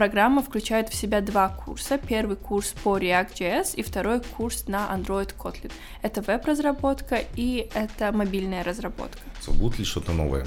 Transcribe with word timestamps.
Программа 0.00 0.42
включает 0.42 0.88
в 0.88 0.94
себя 0.94 1.20
два 1.20 1.50
курса. 1.50 1.98
Первый 1.98 2.36
курс 2.36 2.72
по 2.82 2.96
React.js 2.96 3.74
и 3.74 3.82
второй 3.82 4.22
курс 4.22 4.66
на 4.66 4.88
Android 4.90 5.34
Kotlin. 5.36 5.70
Это 6.00 6.22
веб-разработка 6.22 7.18
и 7.36 7.68
это 7.74 8.10
мобильная 8.10 8.64
разработка. 8.64 9.20
Будет 9.48 9.78
ли 9.78 9.84
что-то 9.84 10.12
новое? 10.12 10.46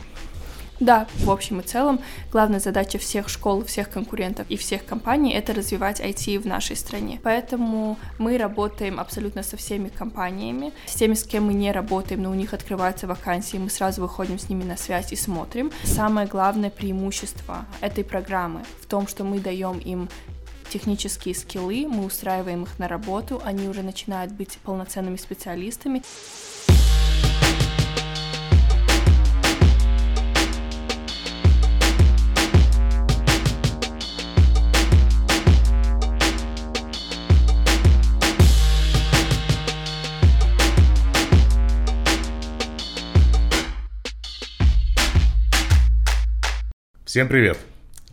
Да, 0.84 1.08
в 1.20 1.32
общем 1.32 1.62
и 1.62 1.64
целом, 1.64 2.02
главная 2.30 2.60
задача 2.60 2.98
всех 2.98 3.30
школ, 3.30 3.64
всех 3.64 3.90
конкурентов 3.90 4.46
и 4.50 4.58
всех 4.58 4.86
компаний— 4.86 5.34
это 5.34 5.54
развивать 5.54 6.02
IT 6.02 6.40
в 6.40 6.46
нашей 6.46 6.76
стране. 6.76 7.22
Поэтому 7.24 7.98
мы 8.20 8.38
работаем 8.38 9.00
абсолютно 9.00 9.44
со 9.44 9.56
всеми 9.56 9.88
компаниями. 9.88 10.74
С 10.86 10.96
теми, 10.96 11.14
с 11.14 11.24
кем 11.24 11.46
мы 11.46 11.54
не 11.54 11.72
работаем, 11.72 12.22
но 12.22 12.32
у 12.32 12.34
них 12.34 12.54
открываются 12.54 13.08
вакансии, 13.08 13.56
мы 13.56 13.70
сразу 13.70 14.02
выходим 14.02 14.38
с 14.38 14.50
ними 14.50 14.66
на 14.66 14.76
связь 14.76 15.14
и 15.14 15.16
смотрим. 15.16 15.72
Самое 15.86 16.28
главное 16.28 16.70
преимущество 16.70 17.66
этой 17.80 18.04
программы 18.04 18.64
в 18.82 18.86
том, 18.86 19.08
что 19.08 19.24
мы 19.24 19.40
даем 19.40 19.78
им 19.78 20.10
технические 20.70 21.34
скиллы, 21.34 21.88
мы 21.88 22.04
устраиваем 22.04 22.64
их 22.64 22.78
на 22.78 22.90
работу, 22.90 23.42
они 23.46 23.70
уже 23.70 23.84
начинают 23.84 24.34
быть 24.34 24.58
полноценными 24.66 25.16
специалистами. 25.16 26.02
Всем 47.14 47.28
привет! 47.28 47.60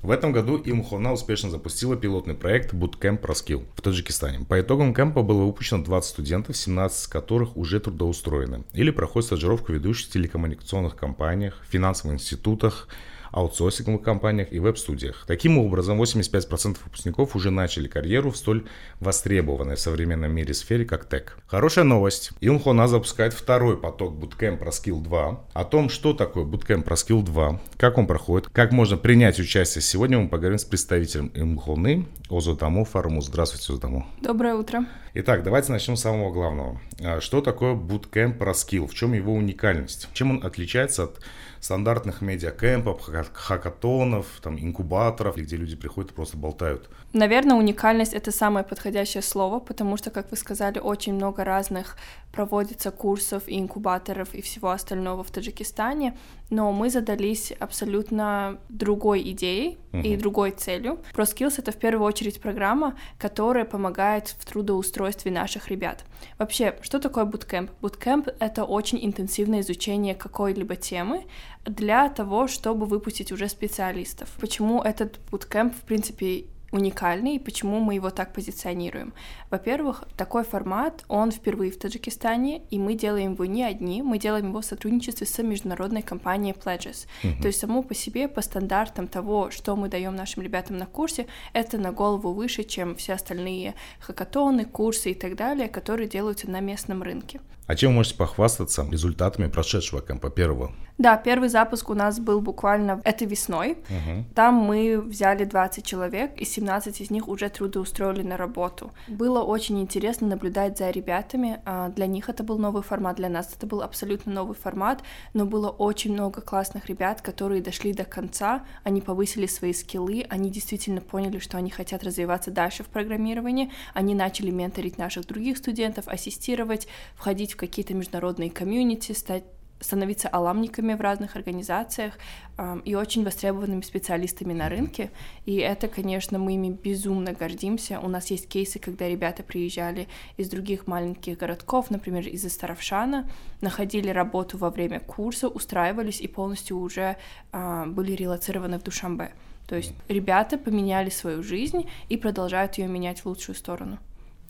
В 0.02 0.10
этом 0.10 0.30
году 0.30 0.60
Имхона 0.62 1.14
успешно 1.14 1.48
запустила 1.48 1.96
пилотный 1.96 2.34
проект 2.34 2.74
Bootcamp 2.74 3.22
ProSkill 3.22 3.64
в 3.74 3.80
Таджикистане. 3.80 4.44
По 4.44 4.60
итогам 4.60 4.92
кемпа 4.92 5.22
было 5.22 5.44
выпущено 5.44 5.82
20 5.82 6.10
студентов, 6.10 6.54
17 6.54 7.04
из 7.04 7.08
которых 7.08 7.56
уже 7.56 7.80
трудоустроены 7.80 8.64
или 8.74 8.90
проходят 8.90 9.24
стажировку 9.24 9.72
в 9.72 9.74
ведущих 9.74 10.10
телекоммуникационных 10.10 10.96
компаниях, 10.96 11.62
финансовых 11.70 12.16
институтах, 12.16 12.88
аутсорсинговых 13.32 14.02
компаниях 14.02 14.52
и 14.52 14.58
веб-студиях. 14.58 15.24
Таким 15.26 15.58
образом, 15.58 16.00
85% 16.00 16.78
выпускников 16.84 17.36
уже 17.36 17.50
начали 17.50 17.88
карьеру 17.88 18.30
в 18.30 18.36
столь 18.36 18.66
востребованной 19.00 19.76
в 19.76 19.80
современном 19.80 20.32
мире 20.32 20.54
сфере, 20.54 20.84
как 20.84 21.08
тег. 21.08 21.38
Хорошая 21.46 21.84
новость. 21.84 22.32
Илмхона 22.40 22.88
запускает 22.88 23.32
второй 23.32 23.76
поток 23.76 24.14
Bootcamp 24.14 24.58
ProSkill 24.58 25.00
2. 25.02 25.44
О 25.52 25.64
том, 25.64 25.88
что 25.88 26.12
такое 26.12 26.44
Bootcamp 26.44 26.84
ProSkill 26.84 27.22
2, 27.22 27.60
как 27.76 27.98
он 27.98 28.06
проходит, 28.06 28.48
как 28.50 28.72
можно 28.72 28.96
принять 28.96 29.38
участие, 29.38 29.82
сегодня 29.82 30.18
мы 30.18 30.28
поговорим 30.28 30.58
с 30.58 30.64
представителем 30.64 31.30
Илмхоны 31.34 32.06
Озотаму 32.28 32.84
Фарму. 32.84 33.22
Здравствуйте, 33.22 33.72
Озотаму. 33.72 34.06
Доброе 34.20 34.54
утро. 34.54 34.86
Итак, 35.14 35.42
давайте 35.42 35.72
начнем 35.72 35.96
с 35.96 36.02
самого 36.02 36.32
главного. 36.32 36.80
А, 37.00 37.20
что 37.20 37.40
такое 37.40 37.74
Bootcamp 37.74 38.38
ProSkill? 38.38 38.86
В 38.86 38.94
чем 38.94 39.12
его 39.12 39.34
уникальность? 39.34 40.08
Чем 40.12 40.30
он 40.30 40.46
отличается 40.46 41.04
от 41.04 41.20
стандартных 41.60 42.22
медиакемпов, 42.22 43.08
хакатонов, 43.32 44.26
там, 44.42 44.58
инкубаторов, 44.58 45.36
где 45.36 45.56
люди 45.56 45.76
приходят 45.76 46.10
и 46.10 46.14
просто 46.14 46.36
болтают. 46.36 46.88
Наверное, 47.12 47.56
уникальность— 47.56 48.12
это 48.14 48.30
самое 48.30 48.64
подходящее 48.64 49.22
слово, 49.22 49.58
потому 49.58 49.96
что, 49.96 50.10
как 50.10 50.30
вы 50.30 50.36
сказали, 50.36 50.78
очень 50.78 51.14
много 51.14 51.44
разных 51.44 51.96
проводится 52.30 52.92
курсов 52.92 53.48
и 53.48 53.58
инкубаторов 53.58 54.32
и 54.32 54.40
всего 54.40 54.70
остального 54.70 55.24
в 55.24 55.30
Таджикистане, 55.32 56.16
но 56.50 56.70
мы 56.70 56.88
задались 56.88 57.52
абсолютно 57.58 58.58
другой 58.68 59.28
идеей 59.32 59.78
uh-huh. 59.90 60.02
и 60.02 60.16
другой 60.16 60.52
целью. 60.52 61.00
ProSkills— 61.12 61.54
это 61.58 61.72
в 61.72 61.76
первую 61.76 62.06
очередь 62.06 62.40
программа, 62.40 62.96
которая 63.18 63.64
помогает 63.64 64.28
в 64.28 64.44
трудоустройстве 64.46 65.32
наших 65.32 65.68
ребят. 65.68 66.04
Вообще, 66.38 66.76
что 66.80 67.00
такое 67.00 67.24
bootcamp? 67.24 67.70
Bootcamp— 67.80 68.36
это 68.38 68.62
очень 68.64 69.04
интенсивное 69.04 69.60
изучение 69.60 70.14
какой-либо 70.14 70.76
темы, 70.76 71.24
для 71.64 72.08
того, 72.08 72.46
чтобы 72.46 72.86
выпустить 72.86 73.32
уже 73.32 73.48
специалистов. 73.48 74.28
Почему 74.40 74.80
этот 74.80 75.18
bootcamp, 75.30 75.74
в 75.74 75.82
принципе, 75.82 76.46
уникальный 76.72 77.36
и 77.36 77.38
почему 77.38 77.80
мы 77.80 77.94
его 77.94 78.10
так 78.10 78.32
позиционируем. 78.32 79.12
Во-первых, 79.50 80.04
такой 80.16 80.44
формат, 80.44 81.04
он 81.08 81.30
впервые 81.30 81.70
в 81.70 81.78
Таджикистане, 81.78 82.62
и 82.70 82.78
мы 82.78 82.94
делаем 82.94 83.32
его 83.32 83.44
не 83.44 83.64
одни, 83.64 84.02
мы 84.02 84.18
делаем 84.18 84.48
его 84.48 84.60
в 84.60 84.64
сотрудничестве 84.64 85.26
с 85.26 85.42
международной 85.42 86.02
компанией 86.02 86.54
Pledges. 86.54 87.06
Uh-huh. 87.22 87.40
То 87.40 87.48
есть 87.48 87.60
само 87.60 87.82
по 87.82 87.94
себе, 87.94 88.28
по 88.28 88.42
стандартам 88.42 89.08
того, 89.08 89.50
что 89.50 89.76
мы 89.76 89.88
даем 89.88 90.14
нашим 90.14 90.42
ребятам 90.42 90.76
на 90.76 90.86
курсе, 90.86 91.26
это 91.52 91.78
на 91.78 91.92
голову 91.92 92.32
выше, 92.32 92.64
чем 92.64 92.94
все 92.94 93.14
остальные 93.14 93.74
хакатоны, 94.00 94.64
курсы 94.64 95.10
и 95.10 95.14
так 95.14 95.36
далее, 95.36 95.68
которые 95.68 96.08
делаются 96.08 96.50
на 96.50 96.60
местном 96.60 97.02
рынке. 97.02 97.40
А 97.70 97.76
чем 97.76 97.92
вы 97.92 97.98
можете 97.98 98.16
похвастаться 98.16 98.84
результатами 98.90 99.46
прошедшего 99.46 100.02
кемпа 100.02 100.28
первого? 100.28 100.72
Да, 100.98 101.16
первый 101.16 101.48
запуск 101.48 101.88
у 101.88 101.94
нас 101.94 102.18
был 102.18 102.40
буквально 102.40 103.00
этой 103.04 103.28
весной. 103.28 103.78
Угу. 103.88 104.24
Там 104.34 104.54
мы 104.56 105.00
взяли 105.00 105.44
20 105.44 105.86
человек, 105.86 106.32
и 106.36 106.44
17 106.44 107.00
из 107.00 107.10
них 107.10 107.28
уже 107.28 107.48
трудоустроили 107.48 108.22
на 108.22 108.36
работу. 108.36 108.90
Было 109.06 109.40
очень 109.40 109.80
интересно 109.80 110.26
наблюдать 110.26 110.76
за 110.76 110.90
ребятами. 110.90 111.60
А, 111.64 111.90
для 111.90 112.06
них 112.06 112.28
это 112.28 112.42
был 112.42 112.58
новый 112.58 112.82
формат, 112.82 113.16
для 113.16 113.28
нас 113.28 113.54
это 113.56 113.66
был 113.68 113.82
абсолютно 113.82 114.32
новый 114.32 114.56
формат, 114.56 115.02
но 115.32 115.46
было 115.46 115.70
очень 115.70 116.12
много 116.12 116.40
классных 116.40 116.86
ребят, 116.86 117.22
которые 117.22 117.62
дошли 117.62 117.92
до 117.92 118.04
конца, 118.04 118.64
они 118.82 119.00
повысили 119.00 119.46
свои 119.46 119.72
скиллы, 119.72 120.26
они 120.28 120.50
действительно 120.50 121.00
поняли, 121.00 121.38
что 121.38 121.56
они 121.56 121.70
хотят 121.70 122.02
развиваться 122.02 122.50
дальше 122.50 122.82
в 122.82 122.88
программировании, 122.88 123.70
они 123.94 124.14
начали 124.16 124.50
менторить 124.50 124.98
наших 124.98 125.26
других 125.26 125.56
студентов, 125.56 126.08
ассистировать, 126.08 126.88
входить 127.14 127.52
в 127.52 127.59
какие-то 127.60 127.94
международные 127.94 128.50
комьюнити, 128.50 129.12
стать 129.12 129.44
становиться 129.80 130.28
аламниками 130.28 130.94
в 130.94 131.00
разных 131.00 131.36
организациях 131.36 132.18
э, 132.58 132.80
и 132.84 132.94
очень 132.94 133.24
востребованными 133.24 133.80
специалистами 133.80 134.52
на 134.52 134.68
рынке. 134.68 135.10
И 135.46 135.56
это, 135.56 135.88
конечно, 135.88 136.38
мы 136.38 136.54
ими 136.54 136.70
безумно 136.70 137.32
гордимся. 137.32 137.98
У 138.00 138.08
нас 138.08 138.30
есть 138.30 138.46
кейсы, 138.46 138.78
когда 138.78 139.08
ребята 139.08 139.42
приезжали 139.42 140.06
из 140.36 140.50
других 140.50 140.86
маленьких 140.86 141.38
городков, 141.38 141.90
например, 141.90 142.28
из 142.28 142.44
Астаровшана, 142.44 143.28
находили 143.62 144.10
работу 144.10 144.58
во 144.58 144.68
время 144.68 145.00
курса, 145.00 145.48
устраивались 145.48 146.20
и 146.20 146.28
полностью 146.28 146.78
уже 146.78 147.16
э, 147.52 147.84
были 147.86 148.12
релацированы 148.12 148.78
в 148.78 148.82
Душамбе. 148.82 149.32
То 149.66 149.76
есть 149.76 149.94
ребята 150.08 150.58
поменяли 150.58 151.10
свою 151.10 151.42
жизнь 151.42 151.88
и 152.08 152.16
продолжают 152.16 152.76
ее 152.76 152.88
менять 152.88 153.20
в 153.20 153.26
лучшую 153.26 153.56
сторону. 153.56 153.98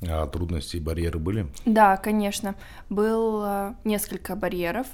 А 0.08 0.26
трудности 0.26 0.76
и 0.76 0.80
барьеры 0.80 1.18
были? 1.18 1.46
Да, 1.66 1.96
конечно. 1.96 2.54
Было 2.88 3.76
несколько 3.84 4.34
барьеров. 4.36 4.86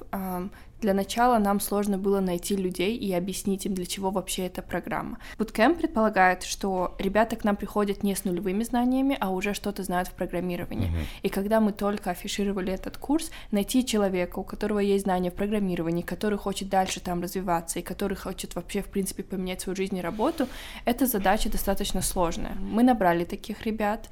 Для 0.80 0.92
начала 0.92 1.38
нам 1.38 1.58
сложно 1.58 1.96
было 1.96 2.20
найти 2.20 2.54
людей 2.54 2.96
и 2.96 3.10
объяснить 3.14 3.64
им, 3.64 3.72
для 3.72 3.86
чего 3.86 4.10
вообще 4.10 4.44
эта 4.44 4.60
программа. 4.60 5.18
Bootcamp 5.38 5.76
предполагает, 5.76 6.42
что 6.42 6.94
ребята 6.98 7.34
к 7.36 7.44
нам 7.44 7.56
приходят 7.56 8.02
не 8.02 8.14
с 8.14 8.24
нулевыми 8.24 8.62
знаниями, 8.62 9.16
а 9.18 9.30
уже 9.30 9.54
что-то 9.54 9.82
знают 9.84 10.08
в 10.08 10.12
программировании. 10.12 10.90
Uh-huh. 10.90 11.06
И 11.22 11.28
когда 11.30 11.60
мы 11.60 11.72
только 11.72 12.10
афишировали 12.10 12.74
этот 12.74 12.98
курс, 12.98 13.30
найти 13.52 13.86
человека, 13.86 14.38
у 14.38 14.44
которого 14.44 14.80
есть 14.80 15.04
знания 15.04 15.30
в 15.30 15.34
программировании, 15.34 16.02
который 16.02 16.36
хочет 16.36 16.68
дальше 16.68 17.00
там 17.00 17.22
развиваться 17.22 17.78
и 17.78 17.82
который 17.82 18.16
хочет 18.16 18.54
вообще, 18.54 18.82
в 18.82 18.88
принципе, 18.88 19.22
поменять 19.22 19.62
свою 19.62 19.76
жизнь 19.76 19.96
и 19.96 20.02
работу, 20.02 20.46
эта 20.84 21.06
задача 21.06 21.48
достаточно 21.50 22.02
сложная. 22.02 22.54
Мы 22.60 22.82
набрали 22.82 23.24
таких 23.24 23.64
ребят, 23.64 24.10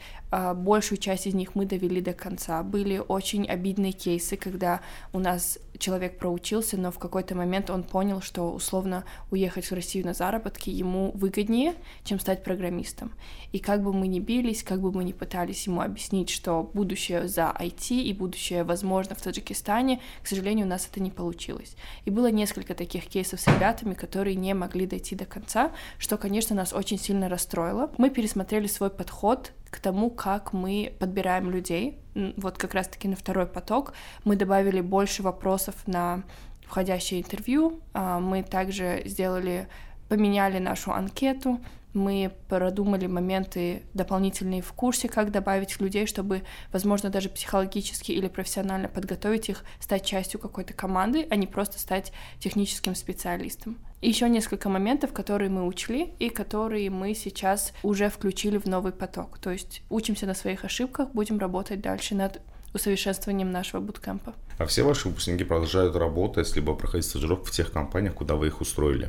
большую 0.55 0.99
часть 0.99 1.27
из 1.27 1.35
них 1.35 1.55
мы 1.55 1.67
довели 1.67 2.01
до 2.01 2.13
конца. 2.13 2.63
Были 2.63 2.99
очень 2.99 3.47
обидные 3.47 3.93
кейсы, 3.93 4.37
когда 4.37 4.81
у 5.13 5.19
нас 5.19 5.59
человек 5.79 6.19
проучился, 6.19 6.77
но 6.77 6.91
в 6.91 6.99
какой-то 6.99 7.35
момент 7.35 7.71
он 7.71 7.83
понял, 7.83 8.21
что 8.21 8.53
условно 8.53 9.05
уехать 9.31 9.71
в 9.71 9.75
Россию 9.75 10.07
на 10.07 10.15
заработки 10.15 10.71
ему 10.71 11.11
выгоднее, 11.15 11.75
чем 12.05 12.21
стать 12.21 12.45
программистом. 12.45 13.13
И 13.53 13.59
как 13.59 13.83
бы 13.83 13.93
мы 13.93 14.07
ни 14.07 14.21
бились, 14.21 14.63
как 14.63 14.81
бы 14.81 14.93
мы 14.93 15.05
ни 15.05 15.13
пытались 15.13 15.67
ему 15.67 15.81
объяснить, 15.81 16.31
что 16.31 16.69
будущее 16.75 17.29
за 17.29 17.55
IT 17.59 17.97
и 17.97 18.13
будущее 18.13 18.65
возможно 18.65 19.15
в 19.15 19.23
Таджикистане, 19.23 20.01
к 20.23 20.27
сожалению, 20.27 20.67
у 20.67 20.69
нас 20.69 20.89
это 20.91 21.01
не 21.01 21.11
получилось. 21.11 21.77
И 22.05 22.11
было 22.11 22.31
несколько 22.31 22.75
таких 22.75 23.07
кейсов 23.07 23.41
с 23.41 23.47
ребятами, 23.47 23.95
которые 23.95 24.37
не 24.37 24.55
могли 24.55 24.87
дойти 24.87 25.15
до 25.15 25.25
конца, 25.25 25.73
что, 25.99 26.17
конечно, 26.17 26.55
нас 26.55 26.73
очень 26.73 26.99
сильно 26.99 27.29
расстроило. 27.29 27.91
Мы 27.99 28.11
пересмотрели 28.11 28.67
свой 28.67 28.91
подход 28.91 29.53
к 29.75 29.81
тому, 29.81 30.09
как 30.09 30.53
мы 30.53 30.95
подбираем 31.01 31.51
людей. 31.51 31.99
Вот 32.37 32.57
как 32.57 32.75
раз-таки 32.75 33.09
на 33.09 33.17
второй 33.17 33.47
поток 33.47 33.93
мы 34.23 34.37
добавили 34.37 34.81
больше 34.81 35.25
вопросов 35.25 35.75
на 35.87 36.23
входящее 36.65 37.23
интервью. 37.23 37.81
А, 37.93 38.21
мы 38.21 38.45
также 38.45 39.03
сделали, 39.05 39.67
поменяли 40.09 40.61
нашу 40.61 40.93
анкету, 40.93 41.59
мы 41.93 42.31
продумали 42.49 43.07
моменты 43.07 43.83
дополнительные 43.95 44.63
в 44.63 44.73
курсе, 44.73 45.09
как 45.09 45.33
добавить 45.33 45.81
людей, 45.81 46.07
чтобы, 46.07 46.43
возможно, 46.73 47.11
даже 47.11 47.29
психологически 47.29 48.13
или 48.13 48.29
профессионально 48.29 48.89
подготовить 48.89 49.49
их 49.49 49.65
стать 49.81 50.05
частью 50.05 50.39
какой-то 50.39 50.73
команды, 50.73 51.27
а 51.31 51.37
не 51.37 51.49
просто 51.49 51.81
стать 51.81 52.13
техническим 52.39 52.95
специалистом. 52.95 53.79
Еще 54.05 54.29
несколько 54.29 54.69
моментов, 54.69 55.15
которые 55.15 55.49
мы 55.49 55.67
учли 55.67 56.13
и 56.19 56.29
которые 56.29 56.91
мы 56.91 57.15
сейчас 57.15 57.73
уже 57.83 58.11
включили 58.11 58.59
в 58.59 58.67
новый 58.67 58.93
поток. 58.93 59.39
То 59.39 59.51
есть 59.51 59.81
учимся 59.89 60.27
на 60.27 60.35
своих 60.35 60.67
ошибках, 60.67 61.09
будем 61.15 61.39
работать 61.39 61.81
дальше 61.81 62.15
над 62.15 62.43
усовершенствованием 62.75 63.51
нашего 63.51 63.81
буткемпа. 63.81 64.35
А 64.59 64.67
все 64.67 64.83
ваши 64.83 65.09
выпускники 65.09 65.45
продолжают 65.45 65.97
работать, 65.97 66.55
либо 66.55 66.75
проходить 66.75 67.07
стажировку 67.07 67.47
в 67.47 67.51
тех 67.53 67.73
компаниях, 67.73 68.13
куда 68.13 68.35
вы 68.35 68.49
их 68.49 68.61
устроили? 68.61 69.09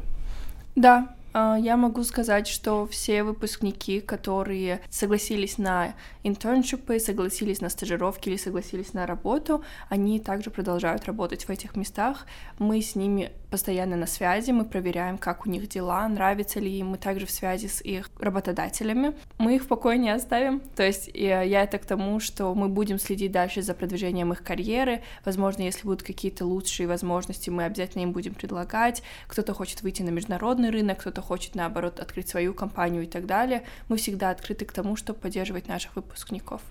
Да, 0.78 1.14
а, 1.38 1.58
я 1.60 1.76
могу 1.76 2.02
сказать, 2.06 2.48
что 2.48 2.88
все 2.88 3.24
выпускники, 3.24 4.00
которые 4.00 4.80
согласились 4.90 5.58
на 5.58 5.94
интерншипы, 6.24 6.98
согласились 6.98 7.60
на 7.60 7.68
стажировки 7.68 8.30
или 8.30 8.38
согласились 8.38 8.94
на 8.94 9.06
работу, 9.06 9.62
они 9.90 10.22
также 10.22 10.50
продолжают 10.50 11.04
работать 11.04 11.44
в 11.44 11.50
этих 11.50 11.76
местах. 11.76 12.26
Мы 12.58 12.82
с 12.82 12.96
ними 12.96 13.34
постоянно 13.56 13.96
на 13.96 14.06
связи, 14.06 14.52
мы 14.52 14.66
проверяем, 14.66 15.18
как 15.18 15.46
у 15.46 15.50
них 15.50 15.70
дела, 15.70 16.06
нравится 16.10 16.60
ли 16.60 16.70
им, 16.78 16.88
мы 16.88 16.98
также 16.98 17.26
в 17.26 17.32
связи 17.32 17.70
с 17.70 17.80
их 17.80 18.10
работодателями. 18.20 19.14
Мы 19.38 19.56
их 19.56 19.64
в 19.64 19.68
покое 19.68 19.98
не 19.98 20.10
оставим, 20.10 20.60
то 20.60 20.84
есть 20.84 21.10
я 21.14 21.64
это 21.64 21.78
к 21.78 21.86
тому, 21.86 22.20
что 22.20 22.54
мы 22.54 22.68
будем 22.68 23.00
следить 23.00 23.32
дальше 23.32 23.62
за 23.62 23.74
продвижением 23.74 24.34
их 24.34 24.44
карьеры, 24.44 25.04
возможно, 25.24 25.62
если 25.62 25.84
будут 25.84 26.04
какие-то 26.04 26.46
лучшие 26.46 26.86
возможности, 26.86 27.50
мы 27.50 27.64
обязательно 27.64 28.04
им 28.04 28.12
будем 28.12 28.34
предлагать, 28.34 29.04
кто-то 29.28 29.54
хочет 29.54 29.84
выйти 29.84 30.02
на 30.02 30.10
международный 30.10 30.70
рынок, 30.70 31.00
кто-то 31.00 31.22
хочет, 31.22 31.56
наоборот, 31.56 32.02
открыть 32.02 32.28
свою 32.28 32.54
компанию 32.54 33.04
и 33.04 33.08
так 33.08 33.26
далее. 33.26 33.64
Мы 33.88 33.96
всегда 33.96 34.32
открыты 34.32 34.66
к 34.66 34.74
тому, 34.74 34.98
чтобы 34.98 35.20
поддерживать 35.20 35.70
наших 35.70 35.96
выпускников. 35.96 36.62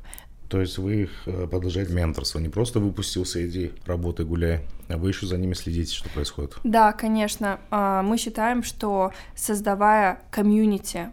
То 0.49 0.61
есть 0.61 0.79
вы 0.79 1.02
их 1.02 1.11
э, 1.26 1.46
продолжаете 1.50 1.93
менторство, 1.93 2.38
не 2.38 2.49
просто 2.49 2.79
выпустился, 2.79 3.46
иди, 3.46 3.73
работай, 3.87 4.26
гуляй, 4.26 4.61
а 4.88 4.96
вы 4.96 5.08
еще 5.08 5.26
за 5.26 5.38
ними 5.38 5.55
следите, 5.55 5.94
что 5.94 6.08
происходит? 6.11 6.56
Да, 6.64 6.93
конечно. 6.93 7.61
А, 7.70 8.02
мы 8.02 8.19
считаем, 8.19 8.62
что 8.62 9.12
создавая 9.35 10.20
комьюнити 10.31 11.08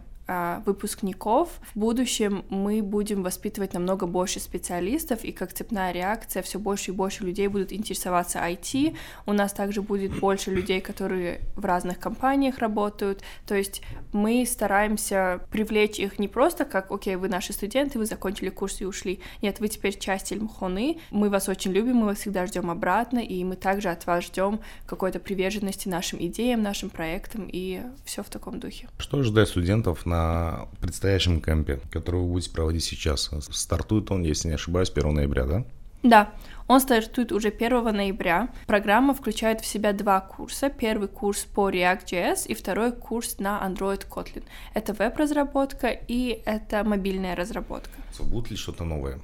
выпускников. 0.64 1.48
В 1.74 1.78
будущем 1.78 2.44
мы 2.48 2.82
будем 2.82 3.22
воспитывать 3.22 3.74
намного 3.74 4.06
больше 4.06 4.40
специалистов, 4.40 5.24
и 5.24 5.32
как 5.32 5.52
цепная 5.52 5.92
реакция 5.92 6.42
все 6.42 6.58
больше 6.58 6.90
и 6.90 6.94
больше 6.94 7.24
людей 7.24 7.48
будут 7.48 7.72
интересоваться 7.72 8.38
IT. 8.38 8.96
У 9.26 9.32
нас 9.32 9.52
также 9.52 9.82
будет 9.82 10.18
больше 10.18 10.50
людей, 10.50 10.80
которые 10.80 11.40
в 11.56 11.64
разных 11.64 11.98
компаниях 11.98 12.58
работают. 12.58 13.22
То 13.46 13.54
есть 13.54 13.82
мы 14.12 14.44
стараемся 14.46 15.40
привлечь 15.50 15.98
их 15.98 16.18
не 16.18 16.28
просто 16.28 16.64
как, 16.64 16.90
окей, 16.90 17.16
вы 17.16 17.28
наши 17.28 17.52
студенты, 17.52 17.98
вы 17.98 18.06
закончили 18.06 18.50
курс 18.50 18.80
и 18.80 18.84
ушли. 18.84 19.20
Нет, 19.42 19.60
вы 19.60 19.68
теперь 19.68 19.98
часть 19.98 20.32
Ильмхоны, 20.32 20.98
мы 21.10 21.30
вас 21.30 21.48
очень 21.48 21.72
любим, 21.72 21.96
мы 21.96 22.06
вас 22.06 22.18
всегда 22.18 22.46
ждем 22.46 22.70
обратно, 22.70 23.18
и 23.18 23.44
мы 23.44 23.56
также 23.56 23.88
от 23.88 24.06
вас 24.06 24.24
ждем 24.24 24.60
какой-то 24.86 25.18
приверженности 25.18 25.88
нашим 25.88 26.20
идеям, 26.22 26.62
нашим 26.62 26.90
проектам, 26.90 27.48
и 27.50 27.82
все 28.04 28.22
в 28.22 28.28
таком 28.28 28.60
духе. 28.60 28.88
Что 28.98 29.22
ждать 29.22 29.48
студентов 29.48 30.06
на 30.06 30.21
предстоящем 30.80 31.40
кемпе, 31.40 31.80
который 31.90 32.20
вы 32.20 32.28
будете 32.28 32.50
проводить 32.50 32.84
сейчас. 32.84 33.30
Стартует 33.50 34.10
он, 34.10 34.22
если 34.22 34.48
не 34.48 34.54
ошибаюсь, 34.54 34.90
1 34.94 35.14
ноября, 35.14 35.44
да? 35.44 35.64
Да, 36.02 36.32
он 36.66 36.80
стартует 36.80 37.30
уже 37.30 37.48
1 37.48 37.84
ноября. 37.84 38.48
Программа 38.66 39.14
включает 39.14 39.60
в 39.60 39.66
себя 39.66 39.92
два 39.92 40.20
курса. 40.20 40.68
Первый 40.68 41.06
курс 41.08 41.44
по 41.44 41.70
React.js 41.70 42.46
и 42.48 42.54
второй 42.54 42.92
курс 42.92 43.38
на 43.38 43.62
Android 43.64 44.06
Kotlin. 44.08 44.42
Это 44.74 44.94
веб-разработка 44.94 45.88
и 45.88 46.42
это 46.44 46.82
мобильная 46.82 47.36
разработка. 47.36 47.92
Будет 48.20 48.50
ли 48.50 48.56
что-то 48.56 48.84
новое? 48.84 49.20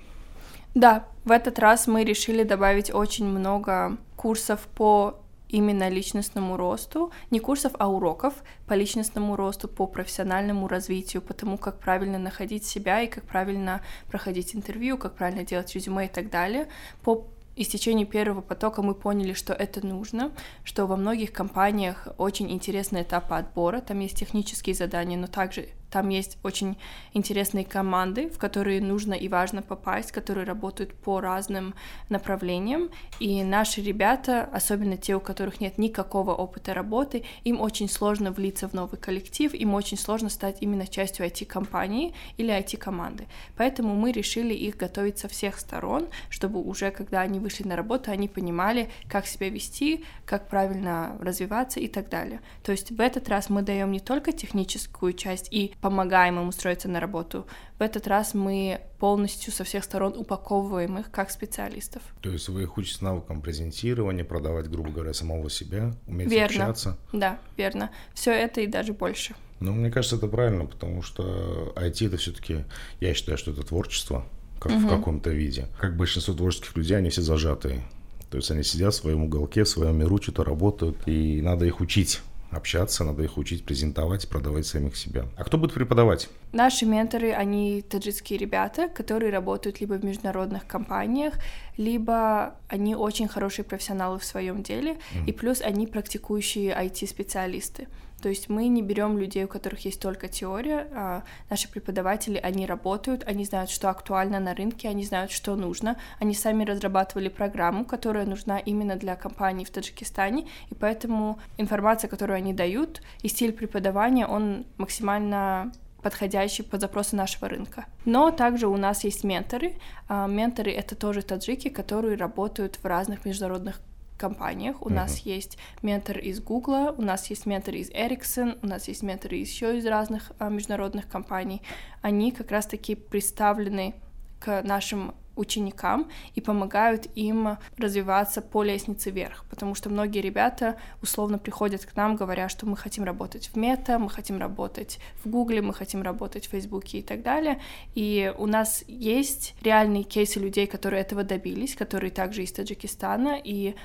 Да, 0.74 1.04
в 1.24 1.32
этот 1.32 1.58
раз 1.58 1.88
мы 1.88 2.04
решили 2.04 2.44
добавить 2.44 2.94
очень 2.94 3.26
много 3.26 3.96
курсов 4.14 4.60
по 4.74 5.20
именно 5.48 5.88
личностному 5.88 6.56
росту, 6.56 7.12
не 7.30 7.40
курсов, 7.40 7.72
а 7.78 7.88
уроков 7.88 8.34
по 8.66 8.74
личностному 8.74 9.36
росту, 9.36 9.68
по 9.68 9.86
профессиональному 9.86 10.68
развитию, 10.68 11.22
по 11.22 11.34
тому, 11.34 11.58
как 11.58 11.78
правильно 11.78 12.18
находить 12.18 12.64
себя 12.64 13.02
и 13.02 13.08
как 13.08 13.24
правильно 13.24 13.82
проходить 14.10 14.54
интервью, 14.54 14.98
как 14.98 15.14
правильно 15.14 15.44
делать 15.44 15.74
резюме 15.74 16.06
и 16.06 16.08
так 16.08 16.30
далее, 16.30 16.68
по 17.02 17.26
истечении 17.56 18.04
первого 18.04 18.40
потока 18.40 18.82
мы 18.82 18.94
поняли, 18.94 19.32
что 19.32 19.52
это 19.52 19.84
нужно, 19.84 20.32
что 20.64 20.86
во 20.86 20.96
многих 20.96 21.32
компаниях 21.32 22.08
очень 22.18 22.50
интересный 22.50 23.02
этап 23.02 23.32
отбора, 23.32 23.80
там 23.80 23.98
есть 24.00 24.16
технические 24.16 24.74
задания, 24.74 25.18
но 25.18 25.26
также 25.26 25.68
там 25.90 26.08
есть 26.10 26.38
очень 26.42 26.76
интересные 27.14 27.64
команды, 27.64 28.28
в 28.28 28.38
которые 28.38 28.80
нужно 28.80 29.14
и 29.14 29.28
важно 29.28 29.62
попасть, 29.62 30.12
которые 30.12 30.44
работают 30.44 30.94
по 30.94 31.20
разным 31.20 31.74
направлениям. 32.08 32.90
И 33.20 33.42
наши 33.42 33.80
ребята, 33.80 34.48
особенно 34.52 34.96
те, 34.96 35.14
у 35.16 35.20
которых 35.20 35.60
нет 35.60 35.78
никакого 35.78 36.34
опыта 36.34 36.74
работы, 36.74 37.24
им 37.44 37.60
очень 37.60 37.88
сложно 37.88 38.32
влиться 38.32 38.68
в 38.68 38.74
новый 38.74 38.98
коллектив, 38.98 39.54
им 39.54 39.74
очень 39.74 39.98
сложно 39.98 40.28
стать 40.28 40.58
именно 40.60 40.86
частью 40.86 41.26
IT-компании 41.26 42.14
или 42.36 42.52
IT-команды. 42.52 43.26
Поэтому 43.56 43.94
мы 43.94 44.12
решили 44.12 44.54
их 44.54 44.76
готовить 44.76 45.18
со 45.18 45.28
всех 45.28 45.58
сторон, 45.58 46.08
чтобы 46.28 46.60
уже 46.60 46.90
когда 46.90 47.20
они 47.20 47.38
вышли 47.38 47.66
на 47.66 47.76
работу, 47.76 48.10
они 48.10 48.28
понимали, 48.28 48.90
как 49.08 49.26
себя 49.26 49.48
вести, 49.48 50.04
как 50.26 50.48
правильно 50.48 51.16
развиваться 51.20 51.80
и 51.80 51.88
так 51.88 52.08
далее. 52.08 52.40
То 52.62 52.72
есть 52.72 52.90
в 52.90 53.00
этот 53.00 53.28
раз 53.28 53.48
мы 53.48 53.62
даем 53.62 53.90
не 53.90 54.00
только 54.00 54.32
техническую 54.32 55.12
часть 55.12 55.48
и 55.50 55.72
помогаем 55.80 56.38
им 56.38 56.48
устроиться 56.48 56.88
на 56.88 57.00
работу. 57.00 57.46
В 57.78 57.82
этот 57.82 58.06
раз 58.06 58.34
мы 58.34 58.80
полностью 58.98 59.52
со 59.52 59.64
всех 59.64 59.84
сторон 59.84 60.14
упаковываем 60.16 60.98
их 60.98 61.10
как 61.10 61.30
специалистов. 61.30 62.02
То 62.20 62.30
есть 62.30 62.48
вы 62.48 62.62
их 62.62 62.76
учите 62.76 63.04
навыкам 63.04 63.40
презентирования, 63.40 64.24
продавать, 64.24 64.68
грубо 64.68 64.90
говоря, 64.90 65.14
самого 65.14 65.50
себя, 65.50 65.94
уметь 66.06 66.28
верно. 66.28 66.64
общаться? 66.64 66.98
Да, 67.12 67.38
верно. 67.56 67.90
Все 68.14 68.32
это 68.32 68.60
и 68.60 68.66
даже 68.66 68.92
больше. 68.92 69.34
Ну, 69.60 69.72
мне 69.72 69.90
кажется, 69.90 70.16
это 70.16 70.28
правильно, 70.28 70.66
потому 70.66 71.02
что 71.02 71.72
IT 71.76 72.06
это 72.06 72.16
все-таки, 72.16 72.64
я 73.00 73.14
считаю, 73.14 73.38
что 73.38 73.50
это 73.50 73.62
творчество, 73.62 74.24
как 74.60 74.72
угу. 74.72 74.80
в 74.80 74.88
каком-то 74.88 75.30
виде. 75.30 75.66
Как 75.78 75.96
большинство 75.96 76.34
творческих 76.34 76.76
людей, 76.76 76.96
они 76.96 77.10
все 77.10 77.22
зажатые. 77.22 77.82
То 78.30 78.36
есть 78.36 78.50
они 78.50 78.62
сидят 78.62 78.94
в 78.94 78.96
своем 78.98 79.24
уголке, 79.24 79.64
в 79.64 79.68
своем 79.68 79.98
миру, 79.98 80.20
что-то 80.20 80.44
работают, 80.44 80.96
и 81.06 81.40
надо 81.40 81.64
их 81.64 81.80
учить 81.80 82.20
общаться, 82.50 83.04
надо 83.04 83.22
их 83.22 83.36
учить 83.36 83.64
презентовать, 83.64 84.28
продавать 84.28 84.66
самих 84.66 84.96
себя. 84.96 85.26
А 85.36 85.44
кто 85.44 85.58
будет 85.58 85.74
преподавать? 85.74 86.28
Наши 86.52 86.86
менторы, 86.86 87.32
они 87.32 87.82
таджикские 87.82 88.38
ребята, 88.38 88.88
которые 88.88 89.30
работают 89.30 89.80
либо 89.80 89.94
в 89.94 90.04
международных 90.04 90.66
компаниях, 90.66 91.34
либо 91.76 92.54
они 92.68 92.94
очень 92.94 93.28
хорошие 93.28 93.64
профессионалы 93.64 94.18
в 94.18 94.24
своем 94.24 94.62
деле, 94.62 94.92
mm-hmm. 94.92 95.26
и 95.26 95.32
плюс 95.32 95.60
они 95.60 95.86
практикующие 95.86 96.72
IT-специалисты. 96.72 97.88
То 98.22 98.28
есть 98.28 98.48
мы 98.48 98.68
не 98.68 98.82
берем 98.82 99.16
людей, 99.18 99.44
у 99.44 99.48
которых 99.48 99.84
есть 99.84 100.00
только 100.00 100.28
теория. 100.28 100.88
А 100.94 101.22
наши 101.50 101.70
преподаватели, 101.70 102.36
они 102.36 102.66
работают, 102.66 103.24
они 103.26 103.44
знают, 103.44 103.70
что 103.70 103.90
актуально 103.90 104.40
на 104.40 104.54
рынке, 104.54 104.88
они 104.88 105.04
знают, 105.04 105.30
что 105.30 105.54
нужно. 105.54 105.96
Они 106.18 106.34
сами 106.34 106.64
разрабатывали 106.64 107.28
программу, 107.28 107.84
которая 107.84 108.26
нужна 108.26 108.58
именно 108.58 108.96
для 108.96 109.14
компаний 109.16 109.64
в 109.64 109.70
Таджикистане, 109.70 110.48
и 110.70 110.74
поэтому 110.74 111.38
информация, 111.56 112.08
которую 112.08 112.36
они 112.36 112.52
дают, 112.52 113.02
и 113.22 113.28
стиль 113.28 113.52
преподавания, 113.52 114.26
он 114.26 114.66
максимально 114.78 115.72
подходящий 116.02 116.62
под 116.62 116.80
запросы 116.80 117.16
нашего 117.16 117.48
рынка. 117.48 117.86
Но 118.04 118.30
также 118.30 118.66
у 118.68 118.76
нас 118.76 119.04
есть 119.04 119.24
менторы. 119.24 119.74
А, 120.08 120.26
менторы— 120.26 120.72
это 120.72 120.94
тоже 120.94 121.22
таджики, 121.22 121.68
которые 121.68 122.16
работают 122.16 122.76
в 122.76 122.84
разных 122.84 123.24
международных 123.24 123.80
компаниях. 124.18 124.82
У 124.82 124.88
uh-huh. 124.88 124.94
нас 124.94 125.18
есть 125.20 125.56
ментор 125.82 126.18
из 126.18 126.40
Google, 126.40 126.94
у 126.98 127.02
нас 127.02 127.30
есть 127.30 127.46
ментор 127.46 127.74
из 127.74 127.90
Ericsson, 127.90 128.58
у 128.62 128.66
нас 128.66 128.88
есть 128.88 129.02
менторы 129.02 129.36
еще 129.36 129.78
из 129.78 129.86
разных 129.86 130.32
а, 130.38 130.50
международных 130.50 131.08
компаний. 131.08 131.62
Они 132.02 132.32
как 132.32 132.50
раз-таки 132.50 132.94
представлены 132.94 133.94
к 134.40 134.62
нашим 134.62 135.14
ученикам 135.38 136.10
и 136.34 136.40
помогают 136.40 137.06
им 137.14 137.58
развиваться 137.76 138.42
по 138.42 138.62
лестнице 138.62 139.10
вверх, 139.10 139.44
потому 139.48 139.74
что 139.74 139.88
многие 139.88 140.20
ребята 140.20 140.76
условно 141.00 141.38
приходят 141.38 141.84
к 141.86 141.96
нам, 141.96 142.16
говоря, 142.16 142.48
что 142.48 142.66
мы 142.66 142.76
хотим 142.76 143.04
работать 143.04 143.48
в 143.48 143.56
Мета, 143.56 143.98
мы 143.98 144.10
хотим 144.10 144.38
работать 144.38 144.98
в 145.24 145.30
Гугле, 145.30 145.62
мы 145.62 145.72
хотим 145.72 146.02
работать 146.02 146.46
в 146.46 146.50
Фейсбуке 146.50 146.98
и 146.98 147.02
так 147.02 147.22
далее, 147.22 147.60
и 147.94 148.32
у 148.36 148.46
нас 148.46 148.84
есть 148.88 149.54
реальные 149.62 150.02
кейсы 150.02 150.40
людей, 150.40 150.66
которые 150.66 151.02
этого 151.02 151.22
добились, 151.22 151.76
которые 151.76 152.10
также 152.10 152.42
из 152.42 152.52
Таджикистана, 152.52 153.40
и 153.42 153.76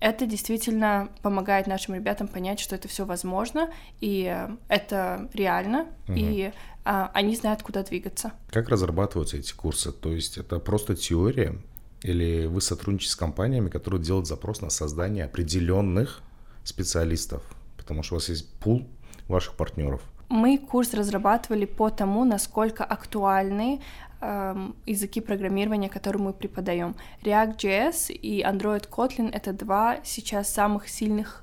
это 0.00 0.26
действительно 0.26 1.10
помогает 1.22 1.66
нашим 1.66 1.94
ребятам 1.94 2.26
понять, 2.26 2.58
что 2.58 2.74
это 2.74 2.88
все 2.88 3.04
возможно, 3.04 3.70
и 4.00 4.46
это 4.68 5.28
реально, 5.34 5.86
угу. 6.08 6.16
и 6.16 6.52
а, 6.84 7.10
они 7.14 7.36
знают, 7.36 7.62
куда 7.62 7.82
двигаться. 7.82 8.32
Как 8.50 8.68
разрабатываются 8.68 9.36
эти 9.36 9.52
курсы? 9.52 9.92
То 9.92 10.12
есть 10.12 10.38
это 10.38 10.58
просто 10.58 10.96
теория, 10.96 11.58
или 12.02 12.46
вы 12.46 12.60
сотрудничаете 12.62 13.12
с 13.12 13.16
компаниями, 13.16 13.68
которые 13.68 14.02
делают 14.02 14.26
запрос 14.26 14.62
на 14.62 14.70
создание 14.70 15.26
определенных 15.26 16.22
специалистов? 16.64 17.42
Потому 17.76 18.02
что 18.02 18.14
у 18.14 18.16
вас 18.16 18.28
есть 18.30 18.50
пул 18.54 18.88
ваших 19.28 19.54
партнеров. 19.54 20.00
Мы 20.30 20.58
курс 20.58 20.94
разрабатывали 20.94 21.64
по 21.64 21.90
тому, 21.90 22.24
насколько 22.24 22.84
актуальны 22.84 23.80
эм, 24.20 24.76
языки 24.86 25.20
программирования, 25.20 25.88
которые 25.88 26.22
мы 26.22 26.32
преподаем. 26.32 26.94
React.js 27.22 28.12
и 28.12 28.40
Android 28.44 28.88
Kotlin— 28.88 29.30
это 29.32 29.52
два 29.52 29.96
сейчас 30.04 30.48
самых 30.48 30.88
сильных 30.88 31.42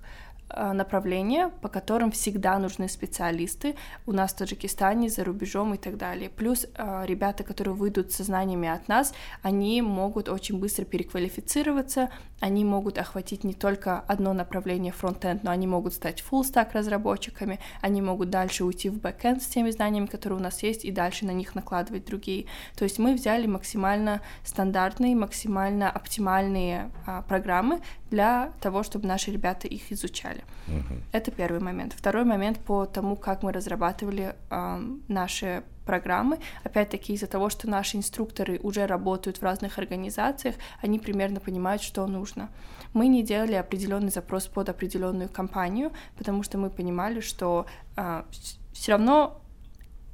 Э, 0.49 0.71
направления, 0.71 1.49
по 1.61 1.67
которым 1.67 2.09
всегда 2.11 2.57
нужны 2.57 2.87
специалисты 2.87 3.75
у 4.05 4.13
нас 4.13 4.31
в 4.31 4.37
Таджикистане, 4.37 5.09
за 5.09 5.25
рубежом 5.25 5.73
и 5.73 5.77
так 5.77 5.97
далее. 5.97 6.29
Плюс 6.29 6.65
э, 6.73 7.03
ребята, 7.05 7.43
которые 7.43 7.73
выйдут 7.73 8.13
со 8.13 8.23
знаниями 8.23 8.69
от 8.69 8.87
нас, 8.87 9.13
они 9.41 9.81
могут 9.81 10.29
очень 10.29 10.57
быстро 10.57 10.85
переквалифицироваться, 10.85 12.09
они 12.39 12.63
могут 12.65 12.97
охватить 12.97 13.43
не 13.43 13.53
только 13.53 13.99
одно 13.99 14.33
направление 14.33 14.93
фронтенд, 14.93 15.43
но 15.43 15.51
они 15.51 15.67
могут 15.67 15.93
стать 15.93 16.23
full 16.23 16.41
stack 16.41 16.69
разработчиками, 16.73 17.59
они 17.81 18.01
могут 18.01 18.29
дальше 18.29 18.63
уйти 18.63 18.89
в 18.89 18.99
бэкенд 18.99 19.41
с 19.41 19.47
теми 19.47 19.71
знаниями, 19.71 20.05
которые 20.05 20.39
у 20.39 20.43
нас 20.43 20.61
есть, 20.63 20.85
и 20.85 20.91
дальше 20.91 21.25
на 21.25 21.31
них 21.31 21.55
накладывать 21.55 22.05
другие. 22.05 22.45
То 22.75 22.83
есть 22.83 22.99
мы 22.99 23.13
взяли 23.15 23.47
максимально 23.47 24.21
стандартные, 24.43 25.15
максимально 25.15 25.89
оптимальные 25.89 26.91
а, 27.05 27.21
программы 27.23 27.81
для 28.11 28.51
того, 28.61 28.83
чтобы 28.83 29.07
наши 29.07 29.31
ребята 29.31 29.67
их 29.67 29.91
изучали. 29.91 30.43
Uh-huh. 30.67 31.01
Это 31.11 31.31
первый 31.31 31.59
момент. 31.59 31.93
Второй 31.93 32.23
момент 32.23 32.59
по 32.59 32.85
тому, 32.85 33.15
как 33.15 33.43
мы 33.43 33.51
разрабатывали 33.51 34.35
а, 34.49 34.81
наши 35.07 35.63
программы. 35.87 36.37
Опять-таки 36.63 37.13
из-за 37.13 37.27
того, 37.27 37.49
что 37.49 37.67
наши 37.69 37.97
инструкторы 37.97 38.59
уже 38.61 38.85
работают 38.85 39.37
в 39.37 39.43
разных 39.43 39.79
организациях, 39.79 40.55
они 40.83 40.99
примерно 40.99 41.39
понимают, 41.39 41.81
что 41.81 42.05
нужно. 42.05 42.49
Мы 42.93 43.07
не 43.07 43.23
делали 43.23 43.53
определенный 43.53 44.11
запрос 44.11 44.47
под 44.47 44.69
определенную 44.69 45.29
компанию, 45.29 45.91
потому 46.17 46.43
что 46.43 46.57
мы 46.57 46.69
понимали, 46.69 47.21
что 47.21 47.65
а, 47.95 48.25
все 48.73 48.91
равно 48.91 49.41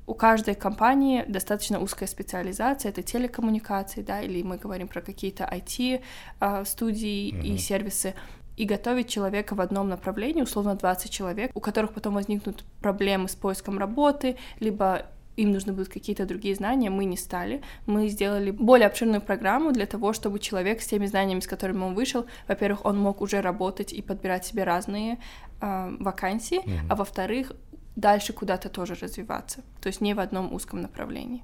у 0.05 0.13
каждой 0.13 0.55
компании 0.55 1.23
достаточно 1.27 1.79
узкая 1.79 2.07
специализация, 2.07 2.89
это 2.89 3.03
телекоммуникации, 3.03 4.01
да, 4.01 4.21
или 4.21 4.43
мы 4.43 4.57
говорим 4.57 4.87
про 4.87 5.01
какие-то 5.01 5.43
IT-студии 5.45 7.33
mm-hmm. 7.33 7.47
и 7.47 7.57
сервисы, 7.57 8.13
и 8.57 8.65
готовить 8.65 9.09
человека 9.09 9.55
в 9.55 9.61
одном 9.61 9.89
направлении, 9.89 10.41
условно 10.41 10.75
20 10.75 11.09
человек, 11.09 11.51
у 11.55 11.59
которых 11.59 11.93
потом 11.93 12.13
возникнут 12.13 12.63
проблемы 12.81 13.27
с 13.27 13.35
поиском 13.35 13.79
работы, 13.79 14.37
либо 14.59 15.07
им 15.37 15.51
нужны 15.51 15.73
будут 15.73 15.89
какие-то 15.89 16.25
другие 16.25 16.55
знания, 16.55 16.89
мы 16.89 17.05
не 17.05 17.17
стали. 17.17 17.61
Мы 17.85 18.07
сделали 18.09 18.51
более 18.51 18.87
обширную 18.87 19.21
программу 19.21 19.71
для 19.71 19.85
того, 19.85 20.13
чтобы 20.13 20.39
человек 20.39 20.81
с 20.81 20.87
теми 20.87 21.07
знаниями, 21.07 21.39
с 21.39 21.47
которыми 21.47 21.83
он 21.83 21.95
вышел, 21.95 22.25
во-первых, 22.47 22.85
он 22.85 22.99
мог 22.99 23.21
уже 23.21 23.41
работать 23.41 23.93
и 23.93 24.01
подбирать 24.01 24.45
себе 24.45 24.63
разные 24.63 25.19
э, 25.61 25.95
вакансии, 25.99 26.59
mm-hmm. 26.59 26.87
а 26.89 26.95
во-вторых, 26.95 27.53
дальше 27.95 28.33
куда-то 28.33 28.69
тоже 28.69 28.95
развиваться. 28.95 29.61
То 29.81 29.87
есть 29.87 30.01
не 30.01 30.13
в 30.13 30.19
одном 30.19 30.53
узком 30.53 30.81
направлении. 30.81 31.43